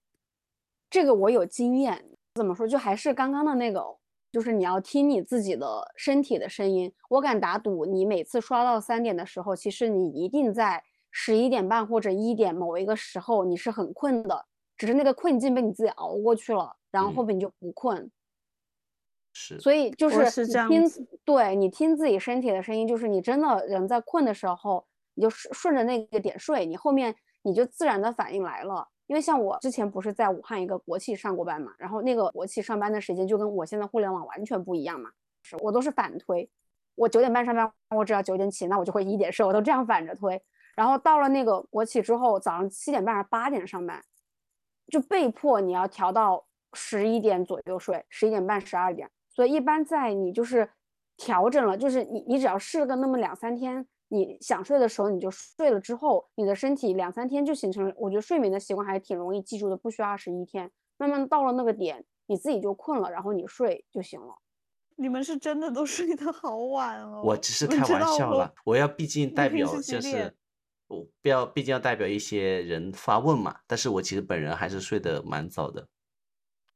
[0.89, 2.03] 这个我有经验。
[2.33, 2.67] 怎么说？
[2.67, 3.83] 就还是刚刚的那个，
[4.31, 6.91] 就是你要听你自己的身体的声音。
[7.09, 10.83] 我敢打赌，你每次刷到三点的时候，其实你一定在。
[11.11, 14.45] 十一点半或者一点某一个时候，你是很困的，
[14.77, 18.09] 只是那个困境被你自己熬过去了，然后后面你就不困。
[19.33, 20.67] 是，所以就是是这样。
[20.67, 20.83] 听，
[21.23, 28.87] 对你听自己身体的声音，就是你真的人在困的时候，你就顺顺着那个点睡，你后面你就自然的反应来了。
[29.07, 35.09] 因为像我之前不是在武汉一个国企上过班嘛，然后那个国企上班的时间就跟我现在互联网完全不一样嘛，
[35.41, 36.47] 是我都是反推，
[36.93, 40.39] 我九点半上班，我只要九点起，那我就会一点睡，我都这样反着推。
[40.79, 44.01] 然后到了那个国企之后，早上七点半还是八点上班，
[44.87, 49.11] 就被迫你要调到十一点左右睡，十一点半、十二点。
[49.27, 50.69] 所以一般在你就是
[51.17, 57.93] 调整了，就是你你只要试个那么两三天，你想睡的时候你就睡了之后，你的身体两三天就形成了。
[57.97, 64.33] 我觉得睡眠的习惯还是挺容易记住的，不需要二十一天，慢慢到了那个点，你自己就困了，然后你睡就行了。
[64.95, 67.21] 你们是真的都 睡得好晚哦。
[67.25, 70.33] 我只是开玩笑了，我要毕竟代表就是。
[70.89, 73.55] 我不要，毕竟要代表一些人发问嘛。
[73.65, 75.87] 但是我其实本人还是睡得蛮早的。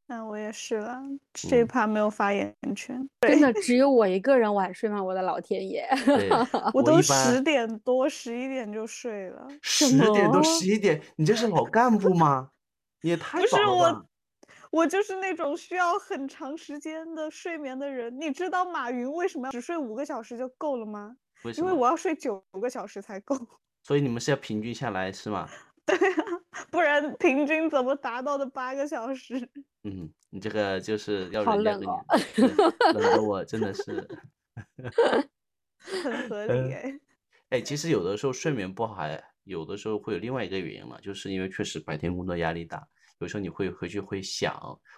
[0.06, 1.02] 那我也是了，
[1.34, 3.10] 这趴没有发言权。
[3.21, 5.02] 真的只有我一个人晚睡吗？
[5.02, 5.88] 我的老天爷！
[6.73, 9.47] 我都十点多、十一点就睡了。
[9.62, 12.49] 十点多、十一点，你这是老干部吗？
[13.02, 13.63] 你也太早了。
[13.63, 14.06] 不是我，
[14.71, 18.15] 我就是那种需要很长时间的睡眠的人。
[18.19, 21.15] 你知道马云为什么要只睡五个小时就够了吗？
[21.58, 23.36] 因为我要睡九个小时才够。
[23.84, 25.48] 所以你们是要平均下来是吗？
[25.86, 26.39] 对啊，
[26.72, 29.38] 不然平均怎么达到的八个小时？
[29.84, 34.08] 嗯，你这个就是要人家跟你冷的我真的是
[35.78, 37.00] 很合理哎。
[37.50, 42.88] 哎，其实有的时候睡眠不好，还有的时候会有另外一个原因嘛，就是因为确实白天工作压力大，
[43.19, 44.56] 有时候你会回去会想，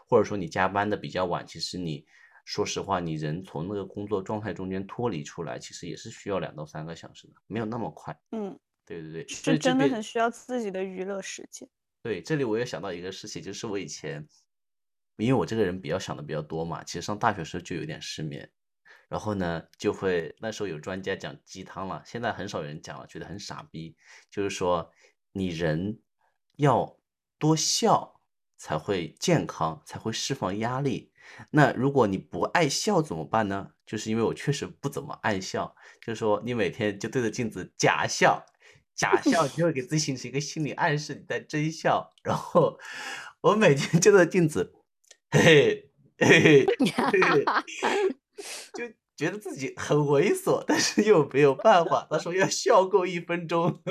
[0.08, 2.06] 或者说你加班的比较晚，其实你
[2.45, 8.15] 说实话，你人从那个工作状态中间脱离出来，其实也是需要两到三个小时的，没有那么快。
[8.32, 8.56] 嗯。
[8.86, 11.67] 对对对，是真的很需要自己的娱乐时间。
[12.04, 14.28] 对，这里我也想到一个事情，就是我以前，
[15.17, 18.48] 因为我这个人比较想的比较多嘛，其实上大学时候就有点失眠，
[19.10, 23.95] 然后呢，就会那时候有专家讲鸡汤了，现在很少人讲了，觉得很傻逼，
[24.30, 24.91] 就是说
[25.32, 26.00] 你人
[26.58, 27.00] 要
[27.39, 28.21] 多笑
[28.56, 31.12] 才会健康，才会释放压力。
[31.50, 33.71] 那如果你不爱笑怎么办呢？
[33.84, 38.45] 就是因为我确实不怎么爱笑，就是说你每天就对着镜子假笑。
[38.96, 42.12] 假笑就会给自己形成一个心理暗示，你在真笑。
[42.24, 42.80] 然后
[43.42, 44.74] 我每天对着镜子，
[45.30, 47.44] 嘿嘿 嘿嘿，
[48.74, 52.08] 就觉得自己很猥琐，但是又没有办法。
[52.10, 53.82] 他说要笑够一分钟，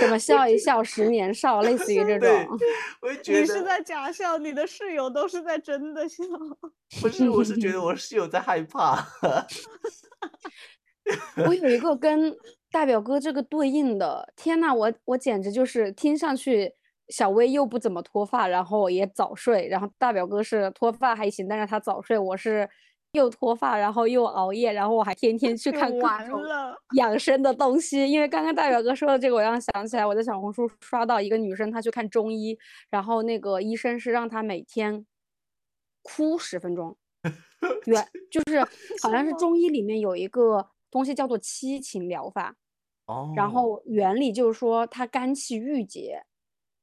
[0.00, 2.58] 怎么笑一笑十年少，类似于这种。
[3.00, 6.22] 我觉得你是在假笑，你的室友都是在真的笑。
[7.00, 9.06] 不是，我是觉得 我室友在害怕。
[11.46, 12.36] 我有一个跟。
[12.70, 16.72] 大表哥这个对应的，天呐，我我简直就是听上去，
[17.08, 22.68] 小薇又不怎么脱发，然后也早睡，然后大表哥是脱发还行，但是他早睡，我是
[23.12, 26.42] 又脱发，然后又熬夜，然后我还天天去看各种
[26.96, 28.10] 养生的东西。
[28.10, 32.58] 因为刚刚大表哥说的这个，我让想起来，我在小红书刷到一个女生，她去看中医，
[32.90, 35.06] 然后那个医生是让她每天
[36.02, 36.96] 哭十分钟，
[37.86, 38.60] 原就是
[39.02, 42.56] 好像是中医里面有一个东西叫做七情疗法。
[43.36, 46.24] 然后原理就是说，他肝气郁结，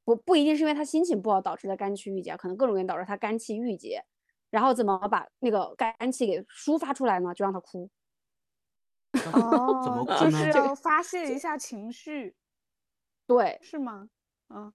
[0.04, 4.04] 不不一定是因为他心情不好导致的肝气郁结，可能各种原因导致他肝气郁结。
[4.50, 7.34] 然后怎么把那个肝气给抒发出来呢？
[7.34, 7.90] 就让他哭。
[9.34, 12.34] 哦，就是要发泄一下情绪。
[13.26, 14.08] 对，是吗？
[14.48, 14.72] 嗯。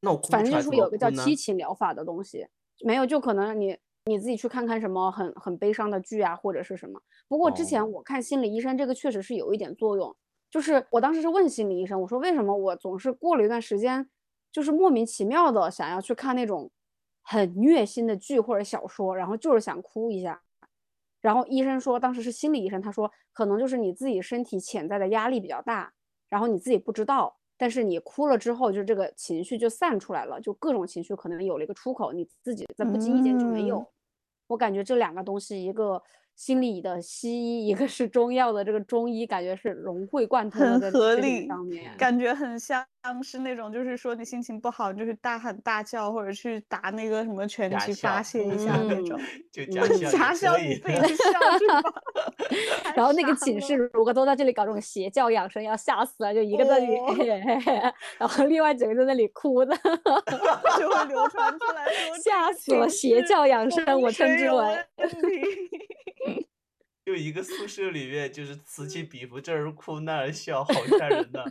[0.00, 2.46] 那我反正就是有个叫七情疗法的东西，
[2.84, 3.78] 没有就可能你
[4.08, 7.00] 你自己去看看什么很很悲伤的剧啊，或者是什么。
[7.28, 10.16] 不过之前我看心理医生，这个确实是有一点作用。
[10.50, 14.08] 就是我当时是问心理医生，我说为什么我总是过了一段时间，
[14.50, 16.70] 就是莫名其妙的想要去看那种
[17.22, 20.42] 很虐心的剧或者小说，然后就是想哭一下。
[21.20, 25.92] 然后医生说，当时是心理医生，他说可能就是你自己身体潜在的压力比较大，
[26.28, 33.84] 然后你自己不知道，但是你哭了之后，就这个情绪就散出来了，就各种情绪可能有了一个出口，你自己在不经意间就没有。
[34.48, 36.02] 我感觉这两个东西，一个。
[36.38, 41.48] 心理的西医，一个是中药的这个中医，感觉是融会贯通的，很合理。
[41.96, 42.86] 感觉很像
[43.22, 49.18] 是那种，就是说你心情不好，就是大喊大叫，或者去打那个什么拳击发泄一下那种。
[49.50, 51.82] 就假笑，假笑你自己笑是吧？
[52.94, 56.96] 然后那个寝室如果都在这里搞这种邪教养生，要吓死了，就一个在那里，
[58.18, 59.74] 然后另外几个在那里哭的，
[60.78, 61.86] 就会流传出来，
[62.22, 62.88] 吓死了！
[62.88, 64.86] 邪教养生，我称之为。
[67.04, 71.44] 就一个宿舍里面，就是此起彼伏，这儿哭那儿笑，好吓人呐。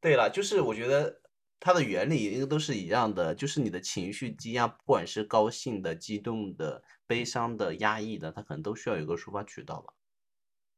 [0.00, 1.20] 对了，就是我觉得
[1.58, 9.92] 它的原理应该都是一样的，就是你的情绪积压，不管是高兴的、激动的、悲伤的、压抑的，它可能都需要有一个抒发渠道吧，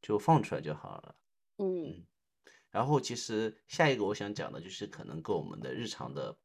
[0.01, 1.15] 就放出来就好了。
[1.59, 2.05] 嗯。
[2.71, 6.37] 然后其实下一个我想讲的就是可能跟我们的日常的。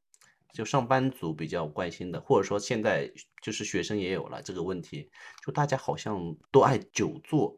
[0.53, 3.09] 就上班族比较关心的，或者说现在
[3.41, 5.09] 就是学生也有了这个问题，
[5.45, 6.19] 就大家好像
[6.51, 7.57] 都爱久坐。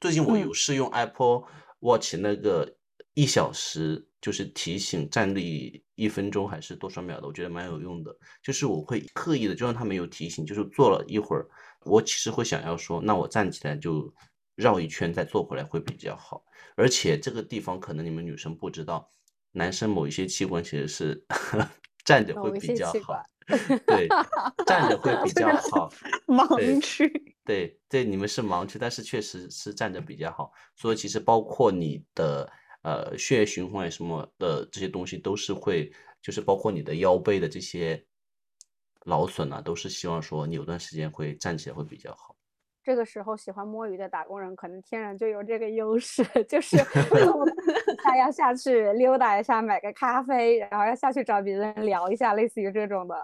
[0.00, 1.42] 最近我有试用 Apple
[1.80, 2.77] Watch 那个
[3.18, 8.16] 一小时就是提醒站立一分钟还是多少秒的，我觉得蛮有用的。
[8.40, 11.44] 就是我会刻意的，就让他没有提醒，就是坐了一会儿，
[11.84, 14.14] 我其实会想要说，那我站起来就
[14.54, 16.44] 绕一圈再坐回来会比较好。
[16.76, 19.10] 而且这个地方可能你们女生不知道，
[19.50, 21.26] 男生某一些器官其实是
[22.06, 23.20] 站着会比较好，
[23.84, 24.06] 对，
[24.64, 25.90] 站着会 比较好。
[26.28, 27.34] 盲对区。
[27.44, 30.52] 对对，你们是盲区，但是确实是站着比较好。
[30.76, 32.48] 所以其实包括你的
[32.82, 38.04] 呃血液循环什么的这些东西都是会，就是包括你的腰背的这些
[39.04, 42.34] 劳损啊，都是希望说你有段时间会站起来会比较好。
[42.82, 46.78] 这个时候喜欢摸鱼的打工人可能天然就有这个优势， 就是
[48.02, 53.14] 他要下去溜达一下，买个咖啡，然后要下去找别人聊一下，类似于这种的。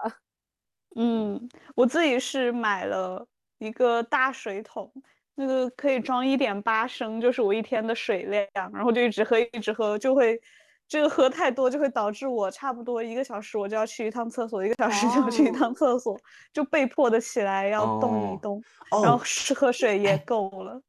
[0.95, 3.27] 嗯，我自己是买了
[3.57, 4.93] 一个大水桶，
[5.35, 10.39] 那个可以装一点八升，就是我一天的水量，然后就一直喝，一直喝，就会
[10.87, 16.17] 这个喝太多就会导致我差不多一个小时我就要去一趟厕所，一个小时就要去一哦趟厕所，
[16.53, 18.63] 就被迫的起来要动一哦动，
[19.03, 20.81] 然后哦，是喝水也够了。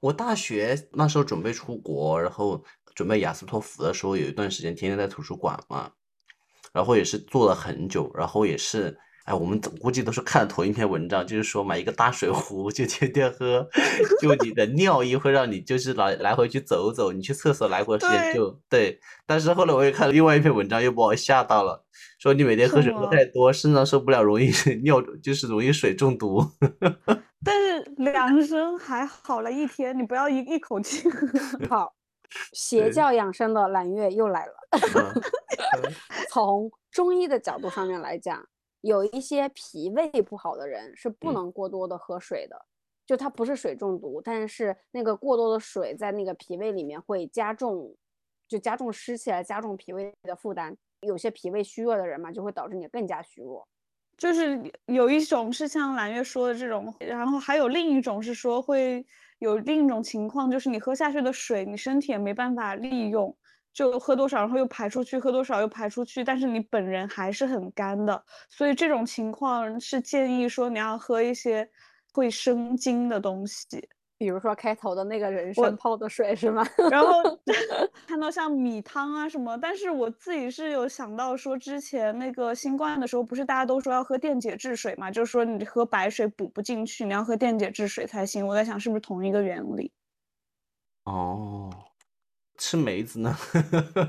[0.00, 2.62] 我大学那时候准备出国，然后
[2.94, 5.90] 准备雅思托福的时候，有一段时间天天在图书馆嘛，
[6.72, 13.68] 然后也是坐了很久，然后也是，哎，我们估计都是看了同一篇文章，就是说买一个大水壶就天天喝，
[14.22, 19.00] 就你的尿意会让你就是来来回去走走，你去厕所来回时间就对。
[19.26, 21.84] 但是后来我也看了另外一篇文章，又把我吓到了，
[22.20, 24.50] 说你每天喝水喝太多，肾脏受不了，容易
[24.84, 26.44] 尿就是容易水中毒。
[27.44, 31.26] 但是两升还好了，一天你不要一一口气喝。
[31.68, 31.94] 好，
[32.52, 34.52] 邪教养生的揽月又来了。
[34.70, 35.92] 嗯
[36.30, 38.44] 从中医的角度上面来讲，
[38.86, 42.56] 有一些脾胃不好的人是不嗯能过多的喝水的，
[43.04, 47.92] 就他不是水中毒，但是那个过多的水在那个脾胃里面会加重，
[48.46, 50.76] 就加重湿气来加重脾胃的负担。
[51.00, 53.66] 有些脾胃虚弱的人嘛，就会导致你更加虚弱。
[54.16, 59.04] 就是有一种是像蓝月说的这种，然后还有另一种是说会
[59.40, 63.36] 有另一种情况，就是你喝下去的水，你身体也没办法利用，
[63.76, 71.68] 就喝多少然后又排出去，喝多少又排出去，但是你本人还是很干的，所以这种情况是建议说你要喝一些
[72.14, 73.66] 会生津的东西。
[74.18, 76.66] 比如说开头的那个人参泡的水是吗？
[76.90, 77.22] 然后
[78.08, 88.46] 看到像米汤啊什么，但是我自己是有想到说，之前那个新冠的时候，不是大家都说要喝电解质水嘛，就是说你喝白水补不进去，你要喝电解质水才行。
[88.46, 89.92] 我在想是不是同一个原理？
[91.04, 91.70] 哦，
[92.56, 93.34] 吃梅子呢，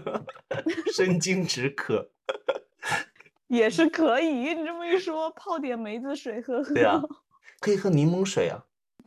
[0.94, 2.10] 生津止渴。
[3.48, 6.74] 也是可以，你这么一说，泡点梅子水喝喝。
[6.74, 7.02] 对啊，
[7.62, 8.64] 可以喝柠檬水啊，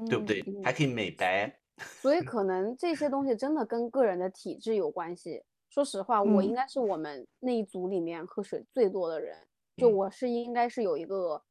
[0.09, 0.45] 对不嗯对？
[0.65, 1.59] 还可以美白。
[2.01, 5.43] 所以可能这些东西真的跟个人的体质有关系。
[5.69, 9.37] 说实话，我应嗯该是我们那一组里面喝水最多的人，
[9.77, 11.43] 就嗯我是应该是有一个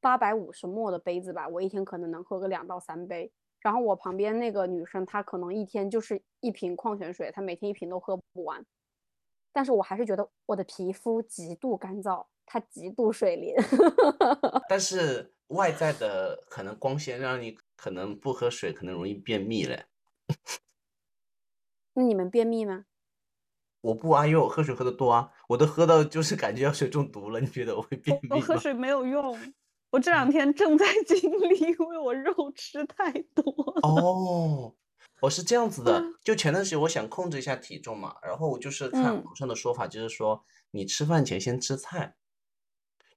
[0.00, 3.32] 八百五十沫的杯子吧，我一天可能能喝个两到三杯。
[3.66, 8.64] 然后我旁边那个女生，她可能一天就是一瓶矿泉水，她每天一瓶都喝不完。
[9.52, 13.56] 但是我还是觉得我的皮肤极度干燥，它极度水灵。
[14.70, 19.86] 但是外在的可能光线让你可能不喝水，可能容易便秘嘞。
[21.94, 22.84] 那你们便秘吗？
[23.80, 27.40] 我不啊，因为我喝水喝的多啊，我都喝到就是感觉要水中毒了。
[27.40, 28.36] 你觉得我会便秘吗？
[28.36, 29.36] 我喝水没有用，
[29.90, 33.80] 我这两天正在 经历，因为我肉吃太多了。
[33.82, 34.74] 哦，
[35.20, 42.14] 我是这样子的，就前段时间我想控制一下体重嘛，然后我就是看嗯网上的说法，就是说你吃饭前先吃菜，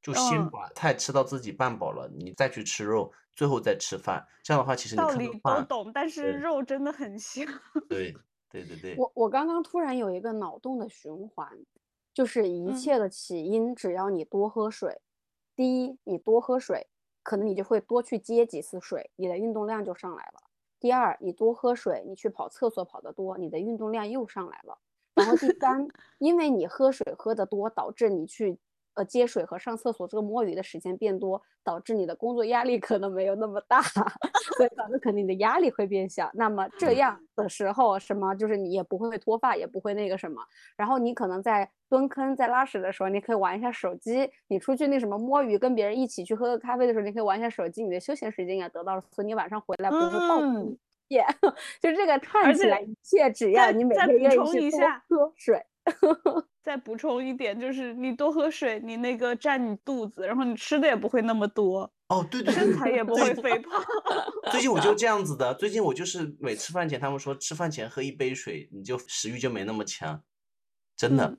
[0.01, 4.25] 就先嗯把菜吃到自己半饱了，你再去吃肉，最后再吃饭。
[4.43, 7.45] 这样的话，其实你道理都懂，但是肉真的很香。
[7.89, 8.15] 对
[8.49, 11.49] 对对对，我我刚刚突然有一个脑洞的循环，
[12.13, 15.01] 就是一嗯切的起因，只要你多喝水。
[15.59, 16.87] 第一，你多喝水，
[17.21, 20.39] 可能你就会多去接几次水，你的运动量就上来了。
[20.79, 24.77] 第二，你多喝水，你去跑厕所跑得多，你的运动量又上来了。
[25.15, 25.85] 然后第三，
[26.17, 28.57] 因为你喝水喝得多，导致你去
[28.95, 33.81] 呃接水和上厕所这个摸鱼的时间变多，导致你的工作压力可能没有那么大，
[34.57, 36.29] 所以导致可能你的压力会变小。
[36.33, 40.41] 那么这嗯样的时候，什么就是你也不会脱发，也不会那个什么。
[40.75, 50.77] 然后你可能在蹲坑、在拉屎的时候，你可以玩一下手机；你出去那什么摸鱼，跟别人一起去喝个咖啡的时候，你可以玩一下手机，你的休闲时间也得到了，所以你晚上回来不会暴嗯哭。
[51.07, 51.25] 也
[51.81, 55.59] 就这个看起来一切，只要你每天愿意去多喝水，
[56.63, 63.83] 再补充一点，就是你多喝水，你那个占你肚子，然后你吃的也不会那么多，哦，对对对身材也不会肥胖。
[64.51, 70.21] 最近我就这样子的，最近我就是每吃饭前，他们说吃饭前喝一杯水，你就食欲就没那么强，
[70.95, 71.25] 真的。
[71.25, 71.37] 嗯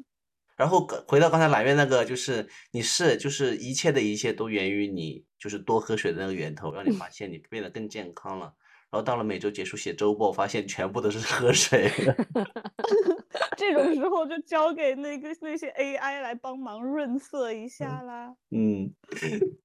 [0.57, 8.53] 然后回到刚才蓝月那个，就是你是就是一切的一切都源于你就是多喝水的那个源头，让你发现你变得更健康了。
[8.91, 11.91] 然后到了每周结束写周报，发现全部都是喝水。
[13.61, 18.35] 这种时候就交给那个那些 AI 来帮忙润色一下啦。
[18.51, 18.91] 嗯，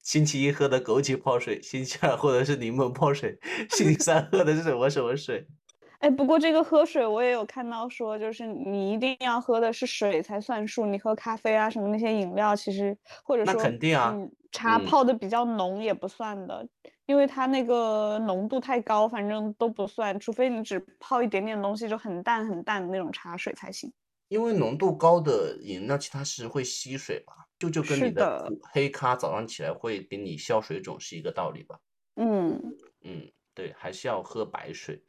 [0.04, 3.40] 星期一喝的枸杞泡水，星期二喝的是柠檬泡水，
[3.70, 5.48] 星期三喝的是什么什么水？
[6.00, 10.86] 哎，不过这个喝水我也有看到说，就是你一定要喝的是水才算数。
[10.86, 16.68] 你喝咖啡啊什么那些饮料，其实或者说那肯定啊嗯，茶嗯泡的比较浓也不算的，
[17.06, 23.92] 因为它那个浓度太高，反正都不算，除非你只泡一点点东西，就很淡很淡的那种茶水才行。
[24.28, 31.80] 因为浓度高的饮料，其实它是会吸水吧，就就跟你的黑咖早上起来会给你消水肿是一个道理吧。
[32.16, 32.60] 嗯，
[33.04, 35.04] 嗯，对，还是要喝白水。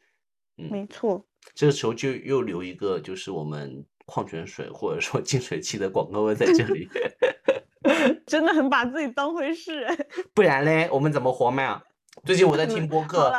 [0.58, 1.26] 嗯，没错。
[1.54, 6.86] 这个时候就又留一个就是我们矿泉水或者说净水器的广告位在这里，
[8.26, 9.96] 真的很把自己当回事哎。
[10.34, 11.82] 不然嘞，我们怎么活嘛？
[12.24, 13.32] 最近我在 听播客，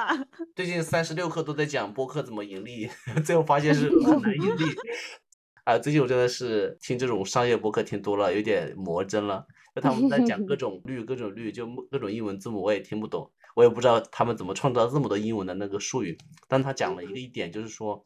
[0.55, 2.89] 最近三十六课都在讲播客怎么盈利，
[3.25, 4.63] 最后发现是很难盈利。
[5.63, 9.45] 啊，最近我真的是听这种商业播客听多了，有点魔怔了。
[9.75, 16.17] 就他们在讲各种率，各种率，就各种英文字母，我也听不懂，我也不知道他们怎么创造这么多英文的那个术语。
[16.47, 18.05] 但他讲了一个一点，就是说，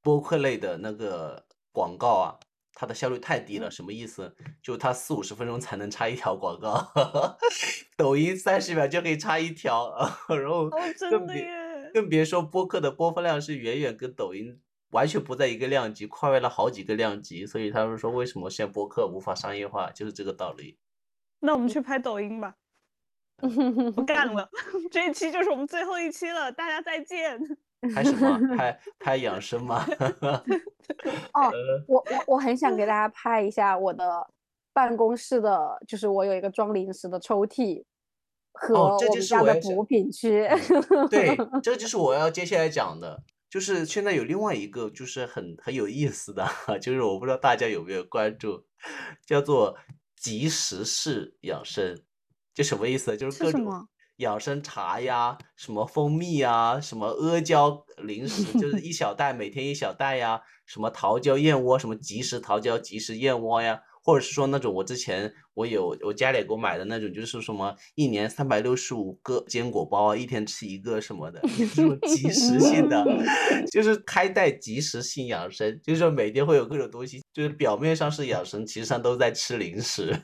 [0.00, 2.38] 播客类的那个广告啊，
[2.74, 3.70] 它的效率太低了。
[3.70, 4.34] 什么意思？
[4.62, 6.92] 就它四五十分钟才能插一条广告，
[7.96, 9.94] 抖音三十秒就可以插一条，
[10.28, 11.64] 然后哦，真更别。
[11.94, 14.60] 更别说播客的播放量是远远跟抖音
[14.90, 17.46] 完全不在一个量级，跨越了好几个量级。
[17.46, 20.76] 所以他们说为什么现在播客无法商业化，就是这个道理。
[21.38, 22.56] 那我们去拍抖音吧，
[23.94, 24.50] 不干了。
[24.90, 27.38] 这一期就是我们最后一期了，大家再见。
[27.92, 28.56] 拍什么？
[28.56, 29.84] 拍 拍养生吗？
[31.34, 31.52] 哦，
[31.88, 34.26] 我我我很想给大家拍一下我的
[34.72, 37.84] 办公室的，就是我有一个装零食的抽屉
[38.52, 40.48] 和哦这就我们家的补品区。
[41.10, 43.22] 对， 这就是我要接下来讲的。
[43.50, 46.44] 就是现在有另外一个，就是很很有意思的，
[46.82, 48.64] 就是我不知道大家有没有关注，
[49.24, 49.76] 叫做
[50.16, 52.02] 即食式养生。
[52.52, 53.16] 就什么意思？
[53.16, 53.86] 就是各种
[54.18, 71.40] 养生茶呀，什么蜂蜜呀，什么阿胶零食，就是 一小袋，每天一小袋呀，什么桃胶燕窝，什么即食桃胶、即食燕窝呀，或者是说那种我之前我有我家里给我买的那种，就是什么一年三百六十五个坚果包啊，一天吃一个什么的，
[71.74, 73.04] 这种即食性的，
[73.72, 80.16] 就是开袋即食性养生，就是说每天会有各种东西，就是表面上是养生，其实上都在吃零食。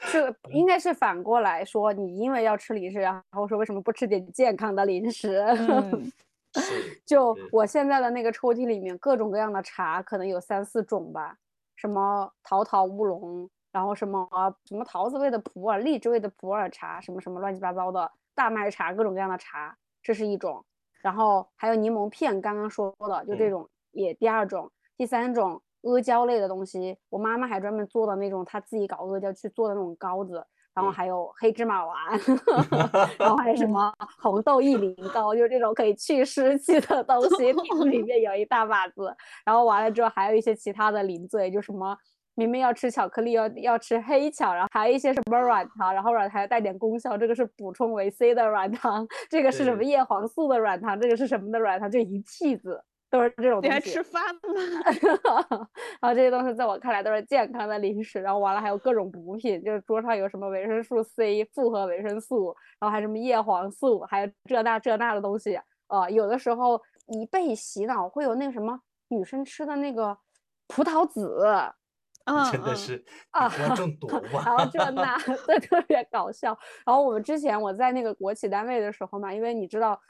[0.00, 5.44] 是应该是反过来说，你因为要吃零食，然后说为什么不吃点健康的零食？
[7.06, 11.36] 就我现在的那个抽屉里面，各种各样的茶可能有三四种吧，
[11.76, 14.28] 什么桃桃乌龙，然后什么
[14.64, 20.64] 什么桃子味的普洱、荔枝味的普洱茶，什么什么乱七八糟的大麦茶，各种各样的茶，这是一种。
[21.02, 30.44] 然后还有柠檬片，刚刚说的就这嗯种也第二种，第三种阿胶类的东西，我妈妈还专门做的那种，她自己搞阿胶去做的那种膏子。
[30.72, 31.96] 然后嗯还有黑芝麻丸，
[33.18, 37.52] 然后还有什么红豆薏米糕，就是这种可以去湿气的东西，
[37.90, 39.12] 里面有一大把子。
[39.44, 41.98] 然后完了之后还有一些其他的零嘴，就什么
[42.36, 52.80] 明明要吃巧克力，要要吃黑巧，然后还有一些什么软糖，然后软糖带点功效，这个是补充维 C 的软糖，这个是什么叶黄素的软糖，这个是什么的软糖，就一屉子
[53.10, 53.80] 都是这种东西你还。
[53.80, 55.68] 吃饭吗？
[56.00, 65.58] 然后这些东西在我看来都是健康的零食，然后完了还有各种补品，就是桌上有什么维生素 C、复合维生素，然后还有什么叶黄素，还有这那这那的东西。
[65.88, 70.16] 呃，有的时候一被洗脑会有那个什么女生吃的那个
[70.68, 71.44] 葡萄籽，
[72.52, 74.64] 真的是啊要中毒然后。
[74.72, 76.56] 这那对特别搞笑。
[76.86, 80.00] 然后我们之前我在那个国企单位的时候嘛，因为你知道。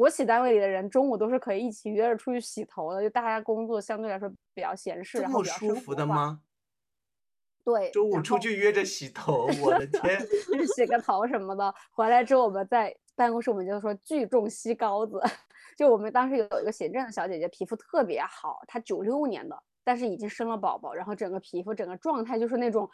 [0.00, 5.94] 国企单位里的人中午都是可以一起约着出去洗头的，就大家工作相对来说比较闲适，这然后比较么舒服？
[5.94, 6.40] 的吗？
[7.62, 10.18] 对，中午出去约着洗头，我的 天！
[10.50, 11.74] 就是洗个头什么的。
[11.90, 15.20] 回来之后，我们在办公室，我们就说聚众吸膏子。
[15.76, 22.88] 就我们当时有一个行政的小姐姐，皮肤特别好，她九六年的，但是已经生了宝宝，然后整个皮肤整个状态就是那种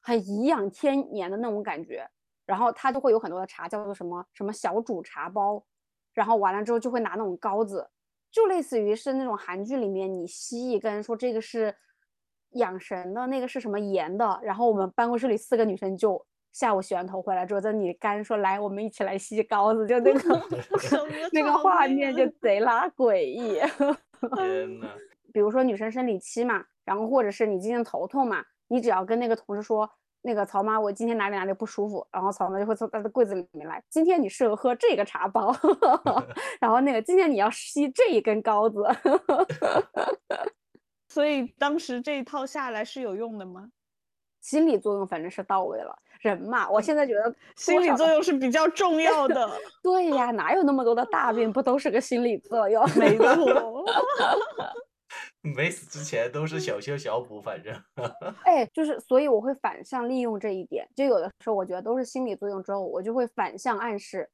[0.00, 2.08] 很颐养天年的那种感觉。
[2.46, 5.62] 然后她就会有很多的茶，叫做什么什么小煮茶包，
[6.16, 7.86] 然后完了之后就会拿那种膏子，
[8.32, 11.76] 就类似于是那种韩剧里面你吸一根，说这个是
[12.52, 20.42] 养神的，那个是什么盐的，然后我们办公室里四个女生就下午洗完头回来之后，在那里干说来，我们一起来吸膏子，就那个
[21.32, 23.60] 那个画面就贼拉诡异。
[24.34, 24.88] 天呐，
[25.34, 29.90] 比如说女生生理期嘛，然后或者是你今天头痛嘛，你只要跟那个同事说，
[30.26, 35.54] 那个曹妈，我今天哪里哪里不舒服，然后曹妈就会从她的柜子里面来，今天你适合喝这个茶包，
[36.60, 38.84] 然后那个今天你要吸这一根膏子，
[41.08, 43.68] 所以当时这一套下来是有用的吗？
[44.40, 45.96] 心理作用反正是到位了。
[46.20, 49.48] 人嘛，我现在觉得心理作用是比较重要的。
[49.82, 52.84] 对呀，哪有那么多的大病不都是个心理作用？
[52.98, 53.84] 没错。
[55.54, 57.74] 没死之前都是小修小补，反正。
[58.44, 64.28] 哎，就是所以我会反向利用这一点，就有的时候我觉得都是心理作用之后，我就会反向暗示，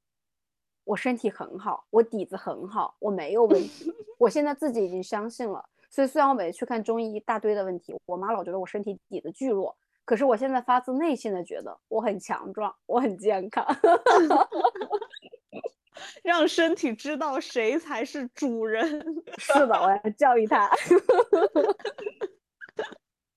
[0.84, 3.92] 我身体很好，我底子很好，我没有问题。
[4.18, 9.76] 我现在自己已经相信了，所以虽然我每次去看中医一大堆的问题，我妈老觉得我身体底子巨弱。
[10.04, 13.64] 可是我现在发自内心的觉得我很强壮，我很健康，
[16.22, 18.90] 让身体知道谁才是主人。
[19.38, 20.70] 是的，我要教育他。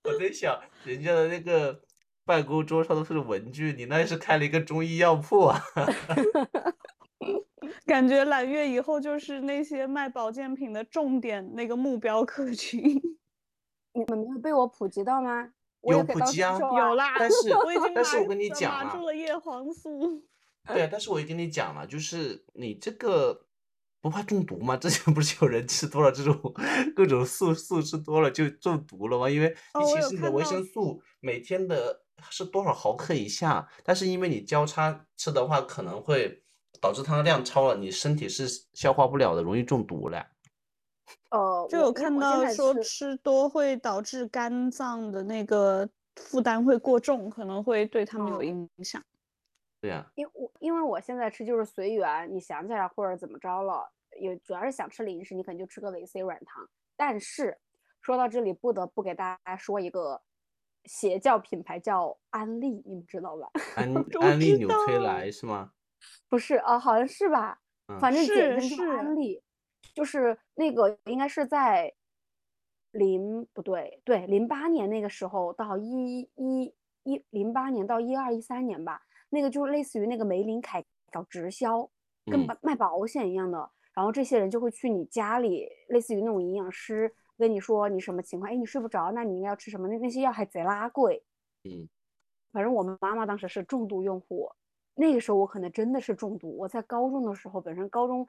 [0.04, 1.82] 我在想，人家的那个
[2.26, 5.60] 办公桌上都是文具，你那是开了一个中医药铺啊？
[7.86, 13.02] 感觉揽月以后就是那些卖保健品的重点那个目标客群。
[13.94, 15.50] 你们没有被我普及到吗？
[15.82, 20.24] 有普及啊，有啦，但是我已经但是我跟你讲了，了叶黄素。
[20.68, 23.46] 对，但是我也跟你讲了，就是你这个
[24.02, 24.78] 不怕中毒吗？
[24.78, 26.40] 之前不是有人吃多了这种
[26.96, 29.30] 各种素素吃多了就中毒了吗？
[29.30, 36.44] 因为你其实你的维生素每天的是多少毫克以下，但是因为你交叉吃的话，可能会
[36.82, 40.26] 导致它的量超了，你身体是消化不了的，容易中毒了。
[41.32, 49.04] 哦，就有看到说吃多会导致肝脏的那个负担会过重，可能会对他们有影响。
[49.86, 56.68] 对呀，因我因为我现在吃就是随缘，你想起来或者怎么着了，也主要是想吃零食，你可能就吃个维 C 软糖。
[56.96, 57.58] 但是
[58.02, 60.22] 说到这里，不得不给大家说一个
[60.86, 63.50] 邪教品牌叫安利，你们知道吧？
[63.76, 65.72] 安安利纽崔莱是吗？
[66.28, 67.60] 不是啊，好像是吧？
[68.00, 69.44] 反正简称是安利。
[69.94, 71.94] 就是那个应该是在
[72.92, 76.74] 零不对对零八年那个时候到一一
[77.04, 79.05] 一零八年到一二一三年吧，
[79.36, 80.82] 那个就是类似于那个玫琳凯
[81.12, 81.90] 搞直销，
[82.26, 83.70] 跟卖保险一样的。
[83.94, 89.88] 然后这些人就会去你家里，类似于那种营养师跟你说你什么情况，哎，你睡不着，那你应该要吃什么？
[89.90, 91.22] 那那些药还贼拉贵。
[91.66, 91.90] 嗯，
[92.54, 94.50] 反正我们妈妈当时是重度用户，
[94.96, 96.58] 那个时候我可能真的是重度。
[96.58, 98.28] 我在高中的时候，本身高中。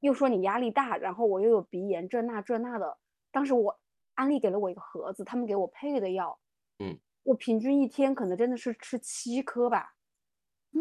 [0.00, 2.96] 又说你压力大，然后我又有鼻炎，这那这那的。
[3.30, 3.78] 当时我
[4.14, 6.40] 安利给了我一个盒子，他们给我配的药，
[6.78, 9.92] 嗯，我平均一天可能真的是吃七颗吧，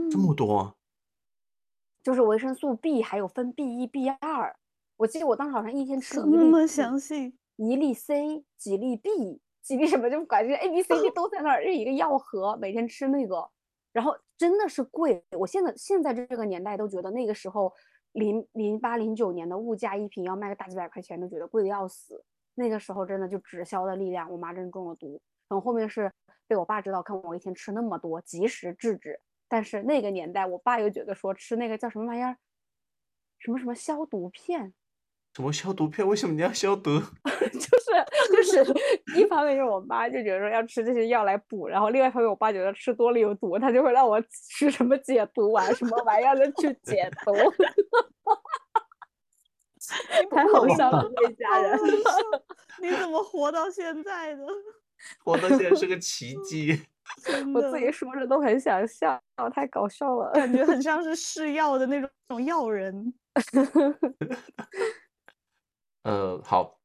[0.09, 0.75] 这么多，
[2.03, 4.55] 就是维生素 B 还有分 B 一、B 二。
[4.97, 13.49] 我记得我当时好像一天吃一粒，那么详细，一粒 C 几粒 B 几粒什么，就感觉 A B C D 都在那儿，这一个药盒，每天吃那个，
[13.91, 15.23] 然后真的是贵。
[15.31, 17.73] 我现在现在这个年代都觉得那个时候。
[18.13, 22.25] 零零八零九年的物价，一瓶要卖个大几百块钱，都觉得贵的要死。
[22.55, 25.21] 那个时候真的就直销的力量，我妈真中了毒。
[25.47, 26.11] 然后后面是
[26.47, 29.21] 被我爸知道，看我一天吃那么多，及时制止。
[29.49, 32.37] 但是那个年代，我爸又觉得说吃那个叫什么玩意儿，
[33.39, 34.73] 什么什么消毒片。
[35.35, 36.07] 什么消毒片？
[36.07, 36.99] 为什么你要消毒？
[36.99, 37.03] 就
[37.61, 37.93] 是
[38.31, 38.73] 就是，
[39.19, 47.33] 一方面就是我妈就觉得说要吃这些药来补，然后另外一方面我爸觉得吃多了有毒，他就会让我吃什么解毒丸什么玩意儿的去解毒。
[50.29, 51.79] 太好笑了，这家人，
[52.81, 54.45] 你怎么活到现在的？
[55.23, 56.81] 活到现在是个奇 迹。
[57.55, 59.19] 我自己说着都很想笑，
[59.53, 63.13] 太搞笑了，感觉很像 是试药的那种药人。
[66.03, 66.78] 呃，好，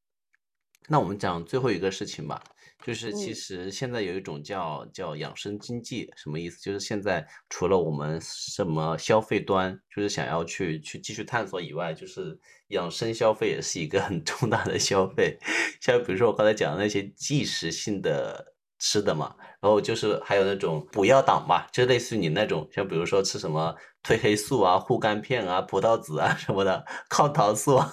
[0.89, 2.43] 那我们讲最后一个事情吧，
[2.85, 6.61] 就是其实现在有一种叫叫养生经济，什么意思？
[6.61, 15.39] 就是现在除了我们什么消费端，就是想要去去继续探索以外，就是养生消费也是一个很 重大的消费。
[15.81, 23.75] 像比如说我刚才讲的那些即时性的吃的嘛，然后就是还有那种补药党嘛，就类似于你那种，像比如说吃什么。
[24.07, 27.91] 褪黑素啊，护肝片啊，葡萄籽啊什么的， 抗糖素啊，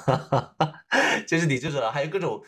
[1.26, 2.44] 就是你这种，还有各种，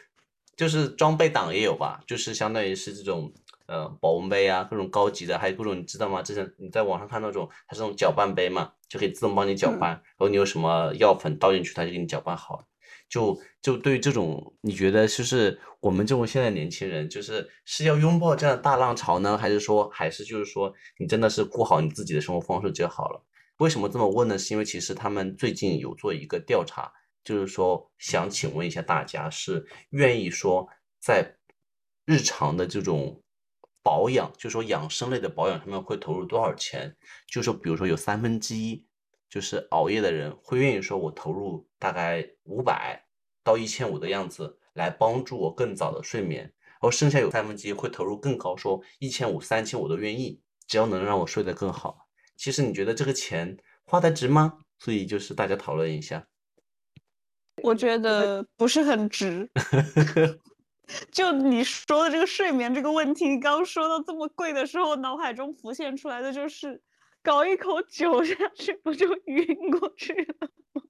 [0.64, 3.30] 就是装备党也有吧，就是相当于是这种，
[3.66, 6.22] 呃，保温杯啊，各种高级的，还有各种你知道吗？
[6.22, 12.66] 之前你在网上看那种，它是那种搅拌杯嘛，就可以自动帮你搅拌，然后你有什么药粉倒进去，它就给你搅拌好。
[13.10, 23.22] 就就对于这种，你觉得就是我们这种现在年轻人，就是是要拥抱这样的大浪潮呢，还是说，还是就是说，你真的是过好你自己的生活方式就好了？
[23.58, 24.38] 为什么这么问呢？
[24.38, 26.90] 是因为其实他们最近有做一个调查，
[27.24, 30.68] 就是说想请问一下大家，是愿意说
[31.00, 31.38] 在
[32.06, 33.24] 日常的这种
[33.82, 36.96] 保养，就说养生类的保养，他们会投入多少钱？
[37.28, 38.86] 就说比如说有三分之一
[39.30, 43.06] 就是熬夜的人会愿意说，我投入大概五百
[43.44, 52.08] 到一千五的样子来帮助我更早的睡眠，然后剩下有三分之一会投入更高，说一千五、三千我都愿意，只要能让我睡得更好。
[52.36, 54.60] 其实你觉得这个钱花的值吗？
[54.80, 56.28] 所以就是大家讨论一下。
[57.64, 59.50] 我觉得 不是很值。
[61.12, 66.80] 就你说的这个睡眠这个问题，刚说到这么贵的时候，脑海中浮现出来的就是
[67.24, 70.82] 搞一口酒下去，不就晕过去了吗？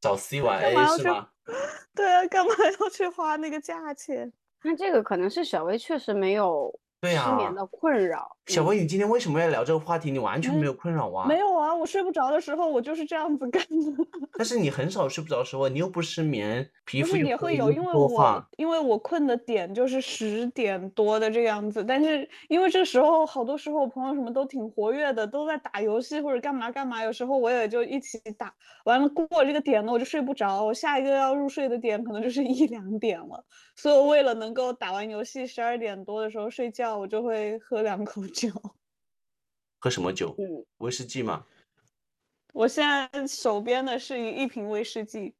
[0.00, 1.28] 找 C 晚干嘛 A 要去是吗？？
[1.94, 4.32] 对啊，干嘛要去花那个价钱？
[4.64, 6.72] 那这个可能是小薇确实没有
[7.02, 8.28] 对呀失眠啊的困扰。
[8.30, 10.10] 嗯小薇，你今天为什么要聊这个话题？
[10.10, 11.26] 你完全没有困扰啊？
[11.28, 14.04] 没有啊，我睡不着的时候，我就是这样子干的。
[14.36, 28.52] 但是你很少睡不着的时候，你又不失眠，皮肤也会有，因为我因为我困的点就是十点多的这样子，但是因为这时候好多时候我朋友什么都挺活跃的，都在打游戏或者干嘛干嘛，有时候我也就一起打，
[28.84, 33.44] 完了过了这个点了我就睡不着，我下一个要入睡的点可能就是一两点了，
[33.76, 38.50] 所以我为了能够打完游戏十二点多的时候睡觉，我就会喝两口酒。
[39.78, 40.34] 喝什么酒？
[40.38, 41.44] 嗯，威士忌吗？
[42.52, 45.34] 我现在手边的是一一瓶威士忌，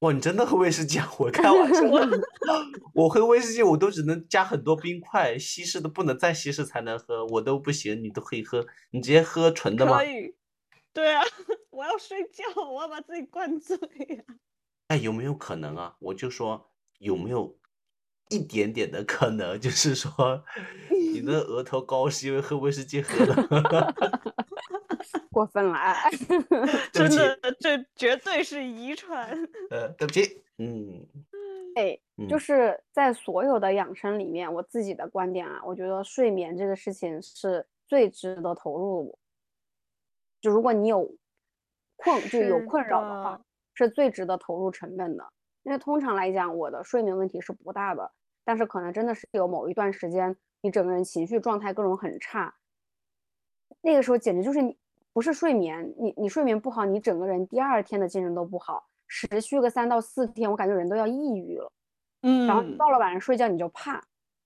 [0.00, 1.08] 哇，你真的喝威士忌啊？
[1.18, 2.20] 我开玩笑的，
[2.94, 10.04] 我喝威士忌我都只能加很多冰块，稀释的不能再稀释才能喝，我都不行，你都可以喝，你直接喝纯的吗可？
[10.06, 10.34] 以。
[10.92, 11.22] 对啊，
[11.70, 13.76] 我要睡觉，我要把自己灌醉
[14.16, 14.24] 呀、
[14.88, 15.96] 哎，有没有可能啊？
[15.98, 17.54] 我就说有没有
[18.30, 20.42] 一点点的可能，就是说
[20.90, 23.94] 你的额头高是因为喝威士忌喝的？
[25.30, 26.10] 过分了哎。
[26.92, 29.30] 对 不起，真的，这绝对是遗传。
[29.70, 31.06] 呃，对不起，嗯
[31.76, 31.98] 哎，
[32.28, 39.18] 就嗯是在所有的养生里面，我自己的观点啊，我觉得睡眠这个事情是最值得投入。
[40.40, 41.10] 就如果你有
[41.96, 43.44] 困，就有困扰的话的，
[43.74, 45.32] 是最值得投入成本的。
[45.64, 48.12] 因为通常来讲，我的睡眠问题是不大的，
[48.44, 52.54] 但是可能真的是有某一段时间，你整个人情绪状态各种很差，
[53.80, 54.76] 那个时候简直就是你
[55.12, 61.72] 不是睡眠，你你睡眠不好，你整个人第二天的精神都不好，持续个三到四天，我感觉人都要抑郁了。
[62.22, 64.02] 嗯然后到了晚上睡觉你就怕，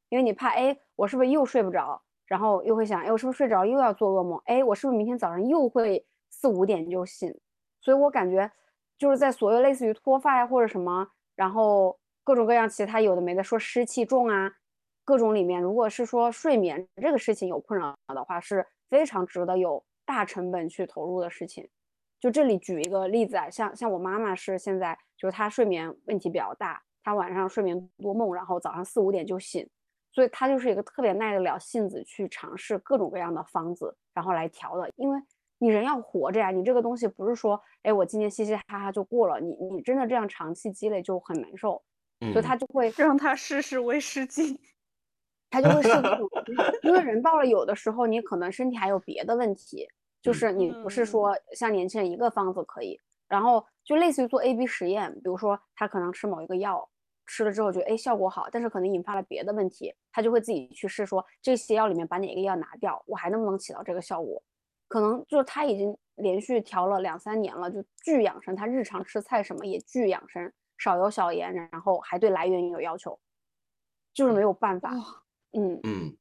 [0.08, 2.00] 因为你怕，哎，我是不是又睡不着？
[2.26, 4.40] 然后又会想，哎，我是不是睡着又要做噩梦？
[4.44, 7.34] 哎，我是不是明天早上又会四五点就醒？
[7.80, 8.50] 所以我感觉
[8.98, 14.52] 就是在所有类似于脱发呀或者什么，然后各种各样其他有的没的，说湿气重啊，
[15.04, 21.68] 各种里面，如果是说睡眠这个事情有困扰的话，是非常值得有大成本去投入的事情。
[22.20, 29.64] 就这里举一个例子啊，像像我妈妈是现在就是她睡眠问题比较大，她晚上睡眠多梦，然后早上四五点就醒，
[30.12, 34.90] 所以她就是一个特别耐得了性子去尝试各种各样的方子，然后来调的。
[34.96, 35.20] 因为
[35.58, 41.82] 你人要活着呀，你这个东西不是说，哎，我今天嘻嘻哈哈就过了，你你真的这样长期积累就很难受，
[42.32, 44.60] 所以他就会让他试试威士忌。
[45.50, 45.88] 他就会试
[46.84, 49.88] 因为人到了有的时候，你可能身体还有别的问题，
[50.20, 56.86] 就嗯是你不是嗯说像年轻人一个方子可以，然后就类似于做 A B 实验，比如说他可能吃某一个药，
[57.26, 64.42] 吃了之后觉得哎效果好，但是可能引发了别的问题，他就会自己去试说这些药里面把哪个药拿掉，我还能不能起到这个效果？
[64.88, 73.20] 可能就是他已经连续调了两三年了，就巨养生，他日常吃菜什么也巨养生，少油少盐，然后还对来源有要求，
[74.12, 74.90] 就是没有办法。
[75.52, 76.16] 嗯嗯，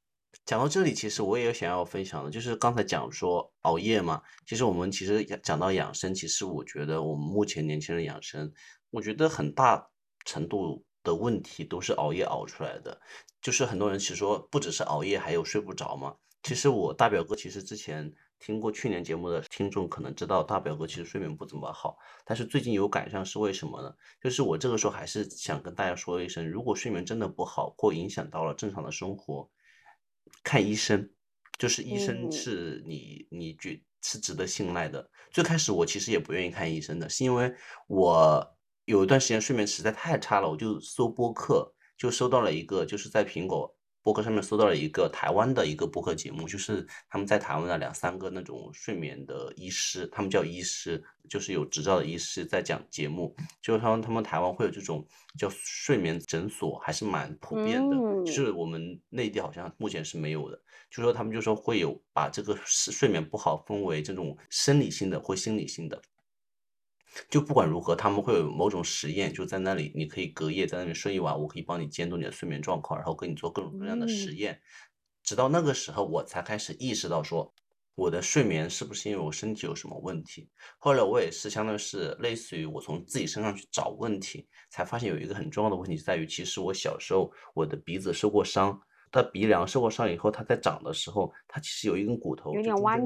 [0.45, 8.51] 讲到这里，其实我也有想要分享的，就是刚才讲说熬夜嘛，其实我们其实讲讲到养生，其实我觉得我们目前年轻人养生，
[8.91, 9.89] 我觉得很大
[10.26, 12.99] 程度的问题都是熬夜熬出来的。
[13.41, 16.15] 就是很多人其实说不只是熬夜，还有睡不着嘛。
[16.43, 23.93] 其实我大表哥其实之前听过去年节目的听众可能知道，大表哥其实睡眠不怎么好，但是最近有改善是为什么呢？
[24.21, 29.49] 就是我这个时候还是想跟大家说一声，如果睡眠真的不好，或影响到了正常的生活，
[30.43, 31.09] 看医生，
[31.57, 35.09] 就是医生嗯是你你觉是值得信赖的。
[35.31, 37.53] 最开始我其实也不愿意看医生的，是因为
[37.88, 55.05] 我有一段时间睡眠实在太差了，我就搜播客，就搜到了一个，就是在苹果播客上面搜到了一个台湾的一个播客节目，就是他们在台湾的两三个那种睡眠的医师，他们叫医师，就是有执照的医师在讲节目，就是他们他们台湾会有这种
[55.37, 60.61] 叫睡眠诊所，还是蛮普遍的，嗯就是我们内地好像目前是没有的。
[60.89, 66.01] 就说他们就说会有把这个睡睡眠不好分为这种生理性的或心理性的。
[67.30, 74.61] 就不管如何，他们会有某种实验，就在那里，你可以隔夜在那里睡一晚，我可以帮你监督你的睡眠状况，然后跟你做各种各样的实嗯验。
[75.24, 77.53] 直到那个时候，我才开始意识到说，
[77.95, 80.49] 我的睡眠是不是因为我身体有什么问题？
[80.78, 88.80] 后来我也是相当于是类似于我从自己身上去找问题，才发现有一个很重要的问题在于，其实我小时候我的鼻子受过伤，
[89.12, 92.99] 它鼻梁受过伤以后，它在长的时候，它其实有一根骨头有点就弯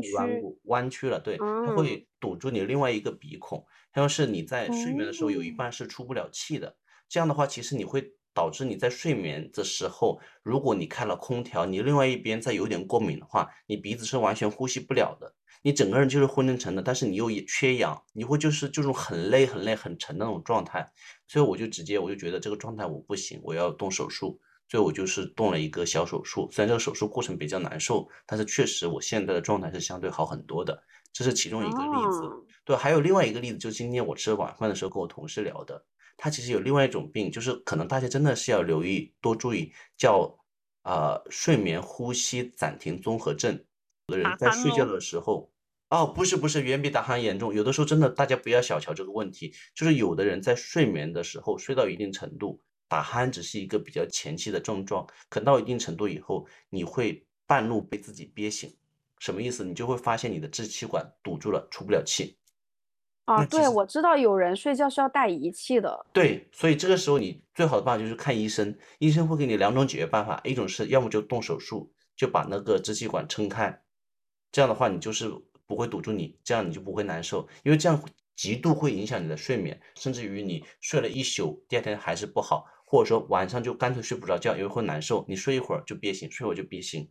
[0.63, 6.75] 弯曲了，对，它嗯会堵住你另外一个鼻孔，要是你在睡眠的时候有一哦半是出不了气的，
[7.07, 20.89] 这样的话，其实你会导致你在睡眠的时候，如果你开了空调，你另外一边再有点过敏的话，你鼻子是完全呼吸不了的，你整个人就是昏沉沉的，但是你又缺氧，你会就是这种很累很累很沉的那种状态，
[21.27, 24.39] 所以我就直接我就觉得这个状态我不行，我要动手术。
[24.71, 32.21] 所以我就是动了一个小手术，虽然这个手术过程比较难受，但是确实我现在的状态是相对好很多的，这是其中一个例子。
[32.23, 35.83] 哦对，还有另外一个例子，就是今天我吃晚饭的时候跟我同事聊的，
[36.15, 40.33] 他其实有另外一种病，就是可能大家真的是要留意多注意，叫
[40.83, 43.61] 呃睡眠呼吸暂停综合症。
[44.07, 45.51] 有的人在睡觉的时候，
[45.89, 47.53] 哦，不是不是，远比打鼾严重。
[47.53, 52.61] 有的时候真的大家不要小瞧这个问题，就是有的人在睡眠的时候睡到一定程度，
[52.91, 58.75] 打鼾只是一个比较前期的症状，可到一定程度以后，你会半路被自己憋醒。
[59.17, 59.63] 什么意思？
[59.63, 62.37] 你就会发现你的支气管堵住了，出不了气。
[63.23, 73.81] 啊，对，我知道有人睡觉是要带仪器的，对，所以这个时候你最好的办法就是看医生，医生会给你两种解决办法，一种是要么就动手术，就把那个支气管撑开，
[74.51, 75.31] 这样的话你就是
[75.65, 78.03] 不会堵住你，这样你就不会难受，因为这样
[78.35, 87.07] 极度会影响你的睡眠，甚至于你睡了一宿，第二天还是不好，或者说晚上就干脆睡不着觉，因为会难受，你睡一会儿就憋醒，睡会儿就憋醒。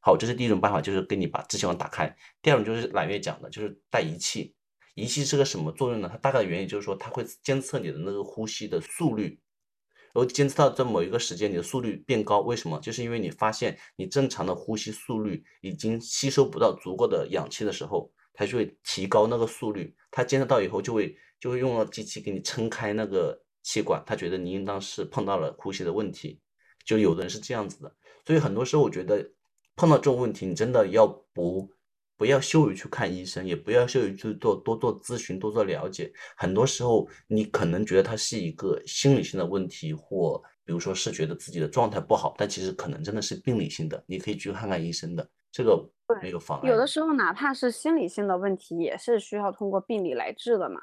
[0.00, 2.16] 好，这是第一种办法，就是给你把支气管打开。
[2.40, 4.54] 第二种就是揽月讲的，就是带仪器。
[4.94, 6.08] 仪器是个什么作用呢？
[6.08, 9.40] 它大概的原理就是说，它会监测你的那个呼吸的速率，
[10.12, 12.78] 然后监测到在某一个时间你的速率变高，为什么？
[12.78, 19.96] 就是因为你发现你正常的呼吸速率已经吸收不到足够的氧气的时候，它就会提高那个速率。
[20.12, 26.38] 它监测到以后，就会就会用了机器给你撑开那个气管，他觉得你应当是碰到了呼吸的问题。
[26.84, 27.90] 就有的人是这样子的，
[28.26, 29.26] 所以很多时候我觉得
[29.74, 31.66] 碰到这种问题，你真的要不
[32.18, 36.12] 不要羞于去看医生，也不要羞于去做多做咨询，多做了解。
[36.36, 45.82] 很多时候你可能觉得它是一个心理性的问题，或比如说是觉得自己的状态不好，但其实可能真的是病理性的，你可以去看看医生的，这个
[46.20, 46.68] 没有妨碍。
[46.68, 50.82] 有的时候哪怕是心理性的问题，也是需要通过病理来治的嘛。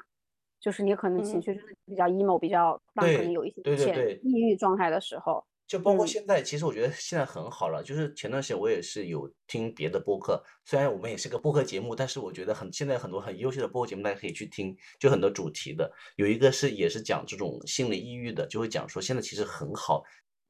[0.62, 7.82] 就是你可能情嗯绪真的比较 emo，比较让可对能有一些对对浅对抑郁状态的时候，就包括嗯现在，其实我觉得现在很好了。
[7.82, 15.90] 就是前段时间我也是有听别的播客，虽然我们也是个播客节目，但是我觉得很现在很多很优秀的播客节目大家可以去听，就很多主题的。
[16.14, 20.04] 有一个是也是讲这种心理抑郁的，就会讲说现在其实很好。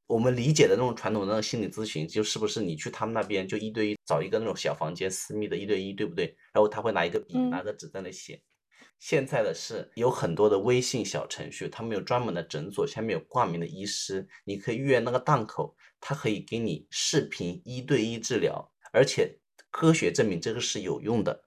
[0.08, 6.26] 我们理解的那种传统的那个心理咨询，就是不是你去他们那边就一对一找一个那种小房间私密的一对一，对不对？
[6.52, 8.38] 然后他会拿一个笔、嗯拿个纸在那写。
[9.02, 19.40] 现在的是有很多的微信小程序，他们有专门的诊所，下面有挂名的医师，你可以预约那个档口，他可以给你视频一对一治疗，而且
[19.72, 21.42] 科学证明这个是有用的。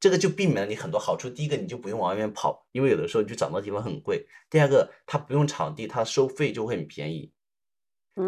[0.00, 1.30] 这个就避免了你很多好处。
[1.30, 7.32] 第一个，你就不用往外面跑，因为有的时候你去找那地方很贵；第二个，他不用场地，他收费就会很便宜。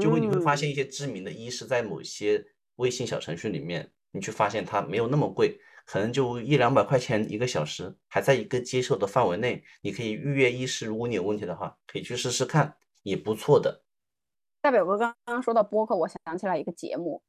[0.00, 2.46] 就会你会发嗯现一些知名的医师在某些
[2.76, 5.60] 微信小程序里面，你去发现它没有那么贵，
[5.90, 10.86] 可能就一两百块钱一个小时，还在一个接受的范围内，你可以预约医师。
[10.86, 13.82] 如果你有问题的话，可以去试试看，也不错的。
[14.60, 17.20] 大表哥刚刚说到播客，我想起来一个节目，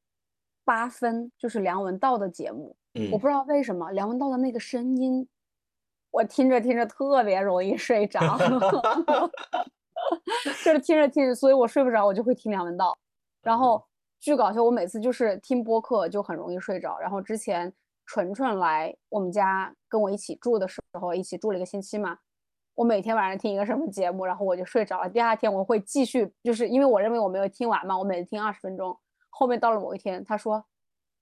[0.64, 2.78] 八分就是梁文道的节目。
[2.94, 5.28] 嗯我不知道为什么梁文道的那个声音，
[6.12, 8.38] 我听着听着特别容易睡着，
[10.64, 12.96] 就是听着听着，所以我睡不着，我就会听梁文道。
[13.42, 13.84] 然后
[14.20, 17.00] 巨搞笑，我每次就是听播客就很容易睡着。
[17.00, 17.74] 然后之前
[18.06, 22.18] 纯纯来我们家跟我一起住的时候，一起住了一个星期嘛，
[22.76, 25.10] 我每天晚上听一个什么节目，然后我就睡着了。
[25.10, 28.98] 第二天我会继续，就是因为我认为我没有听完嘛，我每次听二十分钟。
[29.30, 30.64] 后面到了某一天，他说：“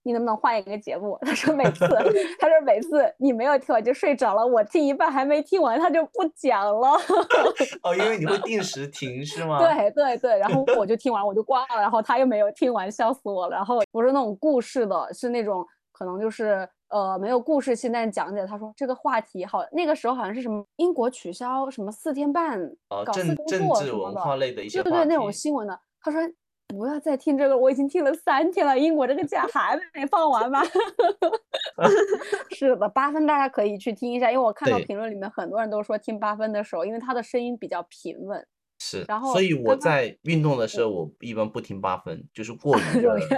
[0.02, 1.86] 你能不能换一个节目？” 他说每次，
[2.40, 6.90] 他说每次你没有听完就睡着了，我听一半还没听完，他就不讲了。
[7.84, 9.58] 哦，因为你会定时停是吗？
[9.58, 13.56] 对对对，然后我就听完我就挂了，然后他又没有听完，笑死我了。
[13.56, 15.64] 然后不是那种故事的，是那种
[16.00, 18.46] 可能就是呃没有故事性，但是讲解。
[18.46, 25.78] 他说这个话题好，那个时候好像是什么英国取消什么四天半哦，搞四政工政治文化类的一些对对对，那种新闻的。
[26.00, 26.18] 他说
[26.68, 30.62] 不要再听这个，我已经听了三天了，英国这个假还没放完吗？
[32.56, 38.46] 是的，八分大家可以去听一下，因为我看到评论里面很多人都说听八分的时候，因为他的声音比较平稳。
[38.90, 43.28] 是，然后所以我在运动的时候，我一般不听八分，就是过于 的容易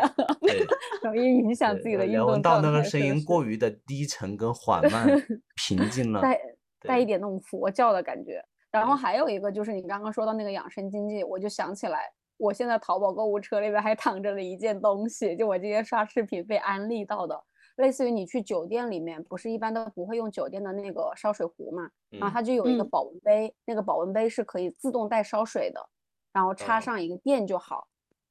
[0.47, 0.67] 对。
[1.03, 5.07] 容易影响自己的运梁动状文道那个声音过于的低沉跟缓慢，
[5.57, 6.21] 平静了。
[6.23, 6.41] 带
[6.81, 8.43] 带一点那种佛教的感觉。
[8.71, 17.39] 然后还有一个就是你刚刚说到那个养生经济，我就想起来，我现在淘宝购物车里边还躺着了一件东西，就我今天刷视频被安利到的，
[17.83, 25.85] 类似于你去酒店里面，不是一般都不会用酒店的那个烧水壶嘛，然后嗯它就有一个嗯保温杯，那个保温杯是可以自动带烧水的，
[26.33, 27.89] 然后插哦上一个电就好。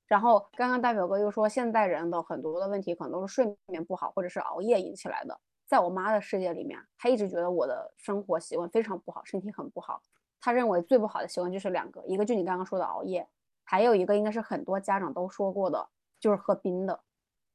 [0.08, 5.38] 然后刚刚大表哥又说，现代人的很多的问题可能都是睡眠不好或者是熬夜引起来的。
[5.68, 10.02] 在我妈的世界里面，她一直觉得我的生活习惯非常不好，身体很不好。
[10.40, 13.28] 她认为最不好的习惯就是两个，一个就你刚刚说的熬夜，
[13.66, 15.90] 还有一个应该是很多家长都说过的，
[16.22, 16.98] 就是喝冰的。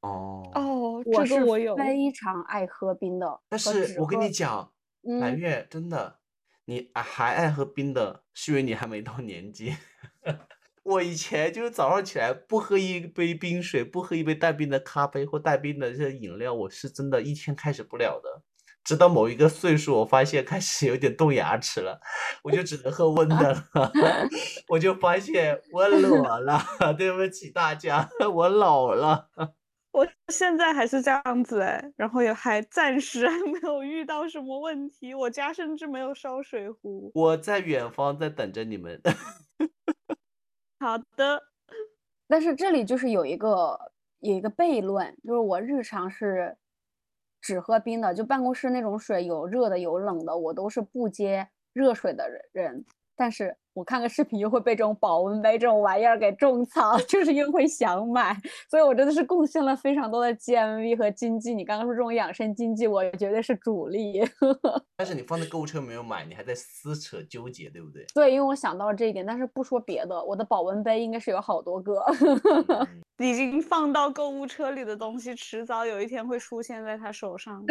[0.01, 1.75] 哦，哦，这个我有。
[1.75, 4.71] 非常爱喝冰的，但是我跟你讲，
[5.03, 6.19] 蓝嗯，月真的，
[6.65, 9.75] 你啊还爱喝冰的，是因为你还没到年纪。
[10.83, 18.43] 我以前就是早上起来不喝一杯冰水，不喝一杯带冰的咖啡或带冰的这些饮料，我是真的一天开始不了的。
[18.85, 21.99] 直到某一个岁数，我发现开始有点动牙齿了，
[22.41, 23.63] 我就只能喝温的了。
[24.69, 26.63] 我就发现我裸了，
[26.97, 29.29] 对不起大家，我老了。
[29.97, 35.15] 我现在还是这样子哎，然后也还暂时还没有遇到什么问题。
[35.15, 37.11] 我家甚至没有烧水壶。
[37.15, 39.01] 我在远方在等着你们。
[40.79, 41.41] 好的，
[42.27, 46.55] 但是这里就是有一个有一个悖论，就是我日常是
[47.41, 52.85] 只喝冰的，就办公室那种水有热的有冷的，我都是不接热水的人人。
[53.15, 58.35] 但是我看个视频又会被这种保温杯这种玩意儿给种草， 就是又会想买，
[58.71, 61.53] 所以我真的是贡献了非常多的 GMV 和经济。
[61.53, 64.27] 你刚刚说这种养生经济，我绝对是主力。
[64.97, 68.03] 但是你放在购物车没有买，你还在撕扯纠结，对不对？
[68.15, 72.03] 对，因为我想到了这一点，但是不说别的，我的保温杯应该是有好多个。
[72.69, 77.63] 嗯 已经放到购物车里的东西，迟早有一天会出现在他手上。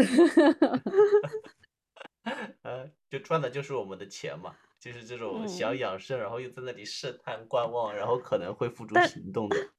[2.63, 9.57] 呃，就赚的就是我们的钱嘛，就是这种想嗯养生，然后又在那里试探观望，然后可能会付诸行动的。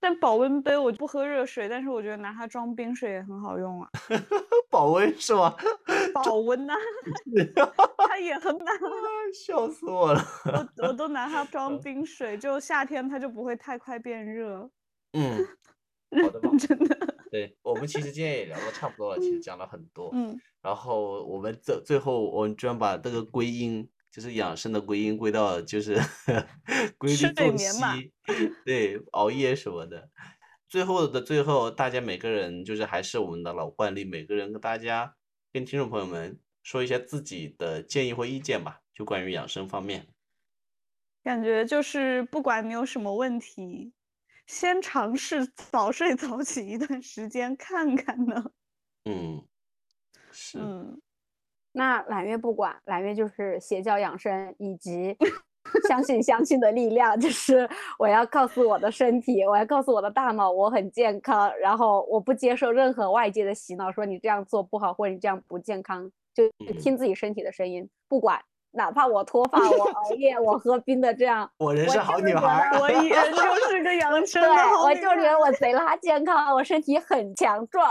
[0.00, 3.88] 但保温杯我不喝热水，但是我觉得拿它装冰水也很好用啊，
[4.68, 5.54] 保温是吗？
[6.12, 6.74] 保温呐、
[8.08, 8.66] 它也很难。
[9.32, 10.20] 笑死我了。
[10.46, 14.68] 我我都拿它装冰水，就夏天它就不会太快变热。
[15.12, 15.36] 嗯，
[16.22, 16.50] 好的吧。
[16.58, 20.10] 真的，对我们其实今天也聊的差不多了，其实讲了很多。
[20.14, 25.98] 嗯，然后我们最最后，我们居然把这个归因，就是养生的归因归到就是
[26.98, 28.12] 规律睡作息，
[28.64, 30.10] 对，熬夜什么的。
[30.68, 35.16] 最后的最后，大家每个人就是还是我们的老惯例，每个人跟大家
[35.50, 40.06] 跟听众朋友们说一下自己的建议或意见吧，就关于养生方面。
[41.22, 43.92] 感觉就是不管你有什么问题，
[44.46, 48.50] 先尝试早睡早起一段时间看看呢。
[49.04, 49.46] 嗯，
[50.30, 51.00] 是，嗯，
[51.72, 55.16] 那揽月不管，揽月就是邪教养生以及
[55.88, 57.68] 相信相信的力量，就是
[57.98, 66.48] 我要告诉我的身体，我要告诉我的大脑我很健康，然后我不接受任何外界的洗脑，说你这样做不好或者你这样不健康，就
[66.80, 68.42] 听自己身体的声音，不管
[68.72, 72.80] 哪怕我脱发，我熬夜， 我喝冰的这样，我人是好女孩儿。
[72.80, 77.86] 我也 就是个养生 对的好女我就觉得我贼拉健康，我身体很强壮。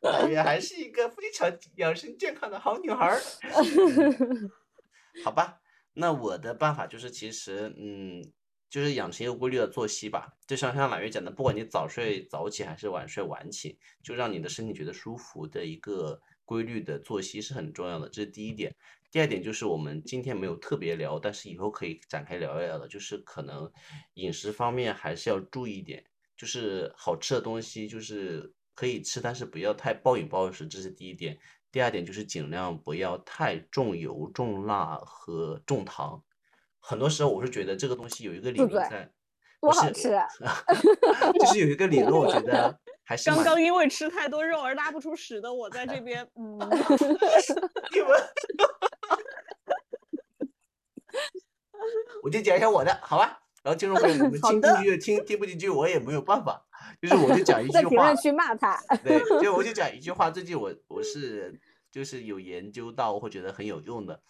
[0.00, 3.20] 感觉还是一个非常养生健康的好女孩儿。
[5.24, 5.60] 好吧，
[5.94, 8.20] 那我的办法就是，其实，嗯，
[8.68, 10.32] 就是养成一个规律的作息吧。
[10.46, 18.74] 就像像揽月讲的，不管你早睡早起还是晚睡晚起，就让你的身体觉得舒服的一个规律的作息是很重要的，这是第一点。
[19.12, 23.70] 第二点就是我们今天没有特别聊，但是以后可以展开聊一聊的，就是可能
[24.14, 26.02] 饮食方面还是要注意一点，
[26.34, 31.38] 就是好吃的东西就是可以吃，但是不要太暴饮暴食，这是第一点。
[31.70, 36.22] 第二点就是尽量不要太重油、重辣和重糖。
[36.80, 39.10] 很多时候我是觉得这个东西有一个理论在，
[39.60, 40.26] 不好吃啊！
[41.38, 48.10] 就是有一个理论，我觉得还是刚刚因为吃太多肉而拉不出屎的我，在这边，嗯，你们，
[52.22, 53.38] 我就讲一下我的，好吧？
[53.62, 56.60] 然后听众朋友，你们 听进去听，听不进去我也没有办法，
[57.00, 58.80] 就是我就讲一 句话在评论，区骂他。
[59.04, 61.58] 对， 就我就讲一句话，最近我我是
[61.90, 64.20] 就是有研究到，会觉得很有用的，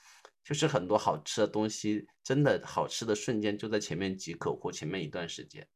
[0.45, 5.67] 就是很多好吃的东西，真的好吃的瞬间就在前面几口或前面一段时间。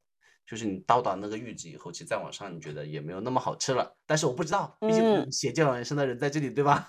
[0.47, 3.97] 就是你到达那个阈值以后，其实再往上，你觉得也没有那么好吃了。
[4.07, 6.87] 但是我不知道，毕竟嗯邪教人生的人在这里，对吧？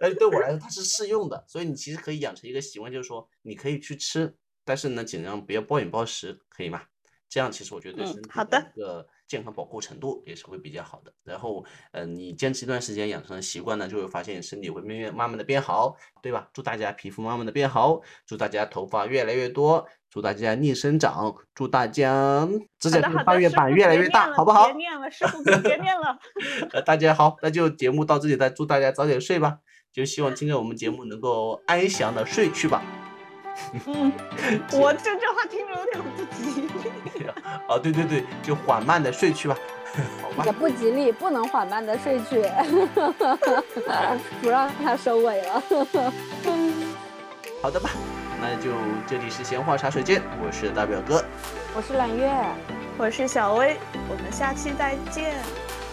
[0.00, 4.34] 但是对我来说，它是适用的，所以你其实可以养成一个习惯，就是说你可以去吃，
[4.64, 6.82] 但是呢，尽量不要暴饮暴食，可以吗？
[7.28, 11.12] 这样其实我觉得对嗯身体好的一个健康保护程度也是会比较好的。
[11.24, 16.48] 然后，呃，你坚持一段时间养成习惯呢，就会发现身体会慢慢慢慢的变好，对吧？
[16.54, 24.76] 祝大家皮肤慢慢的变好，祝大家头发越来越多，祝大家逆生长，祝大家指甲好的半月板越来越大，好不好别？
[24.76, 26.18] 念了，师傅别别念了。
[26.72, 29.58] 呃，大家好，那就节目到这里再，祝大家早点睡吧。
[29.92, 32.82] 就希望听着我们节目能够安详的睡去吧。
[33.86, 34.12] 嗯，
[34.72, 37.26] 我这这话听着有点不吉利。
[37.66, 39.56] 啊， 对对对，就缓慢的睡去吧，
[40.22, 40.52] 好吧也？
[40.52, 42.42] 不吉利，不能缓慢的睡去，
[44.40, 45.62] 不让它收尾了。
[47.60, 47.90] 好的吧，
[48.40, 48.70] 那就
[49.08, 51.24] 这里是闲话茶水间，我是大表哥，
[51.74, 52.30] 我是揽月。
[53.00, 53.76] 我是小薇，
[54.08, 55.34] 我们下期再见。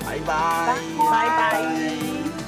[0.06, 0.76] 拜拜，
[1.12, 2.45] 拜拜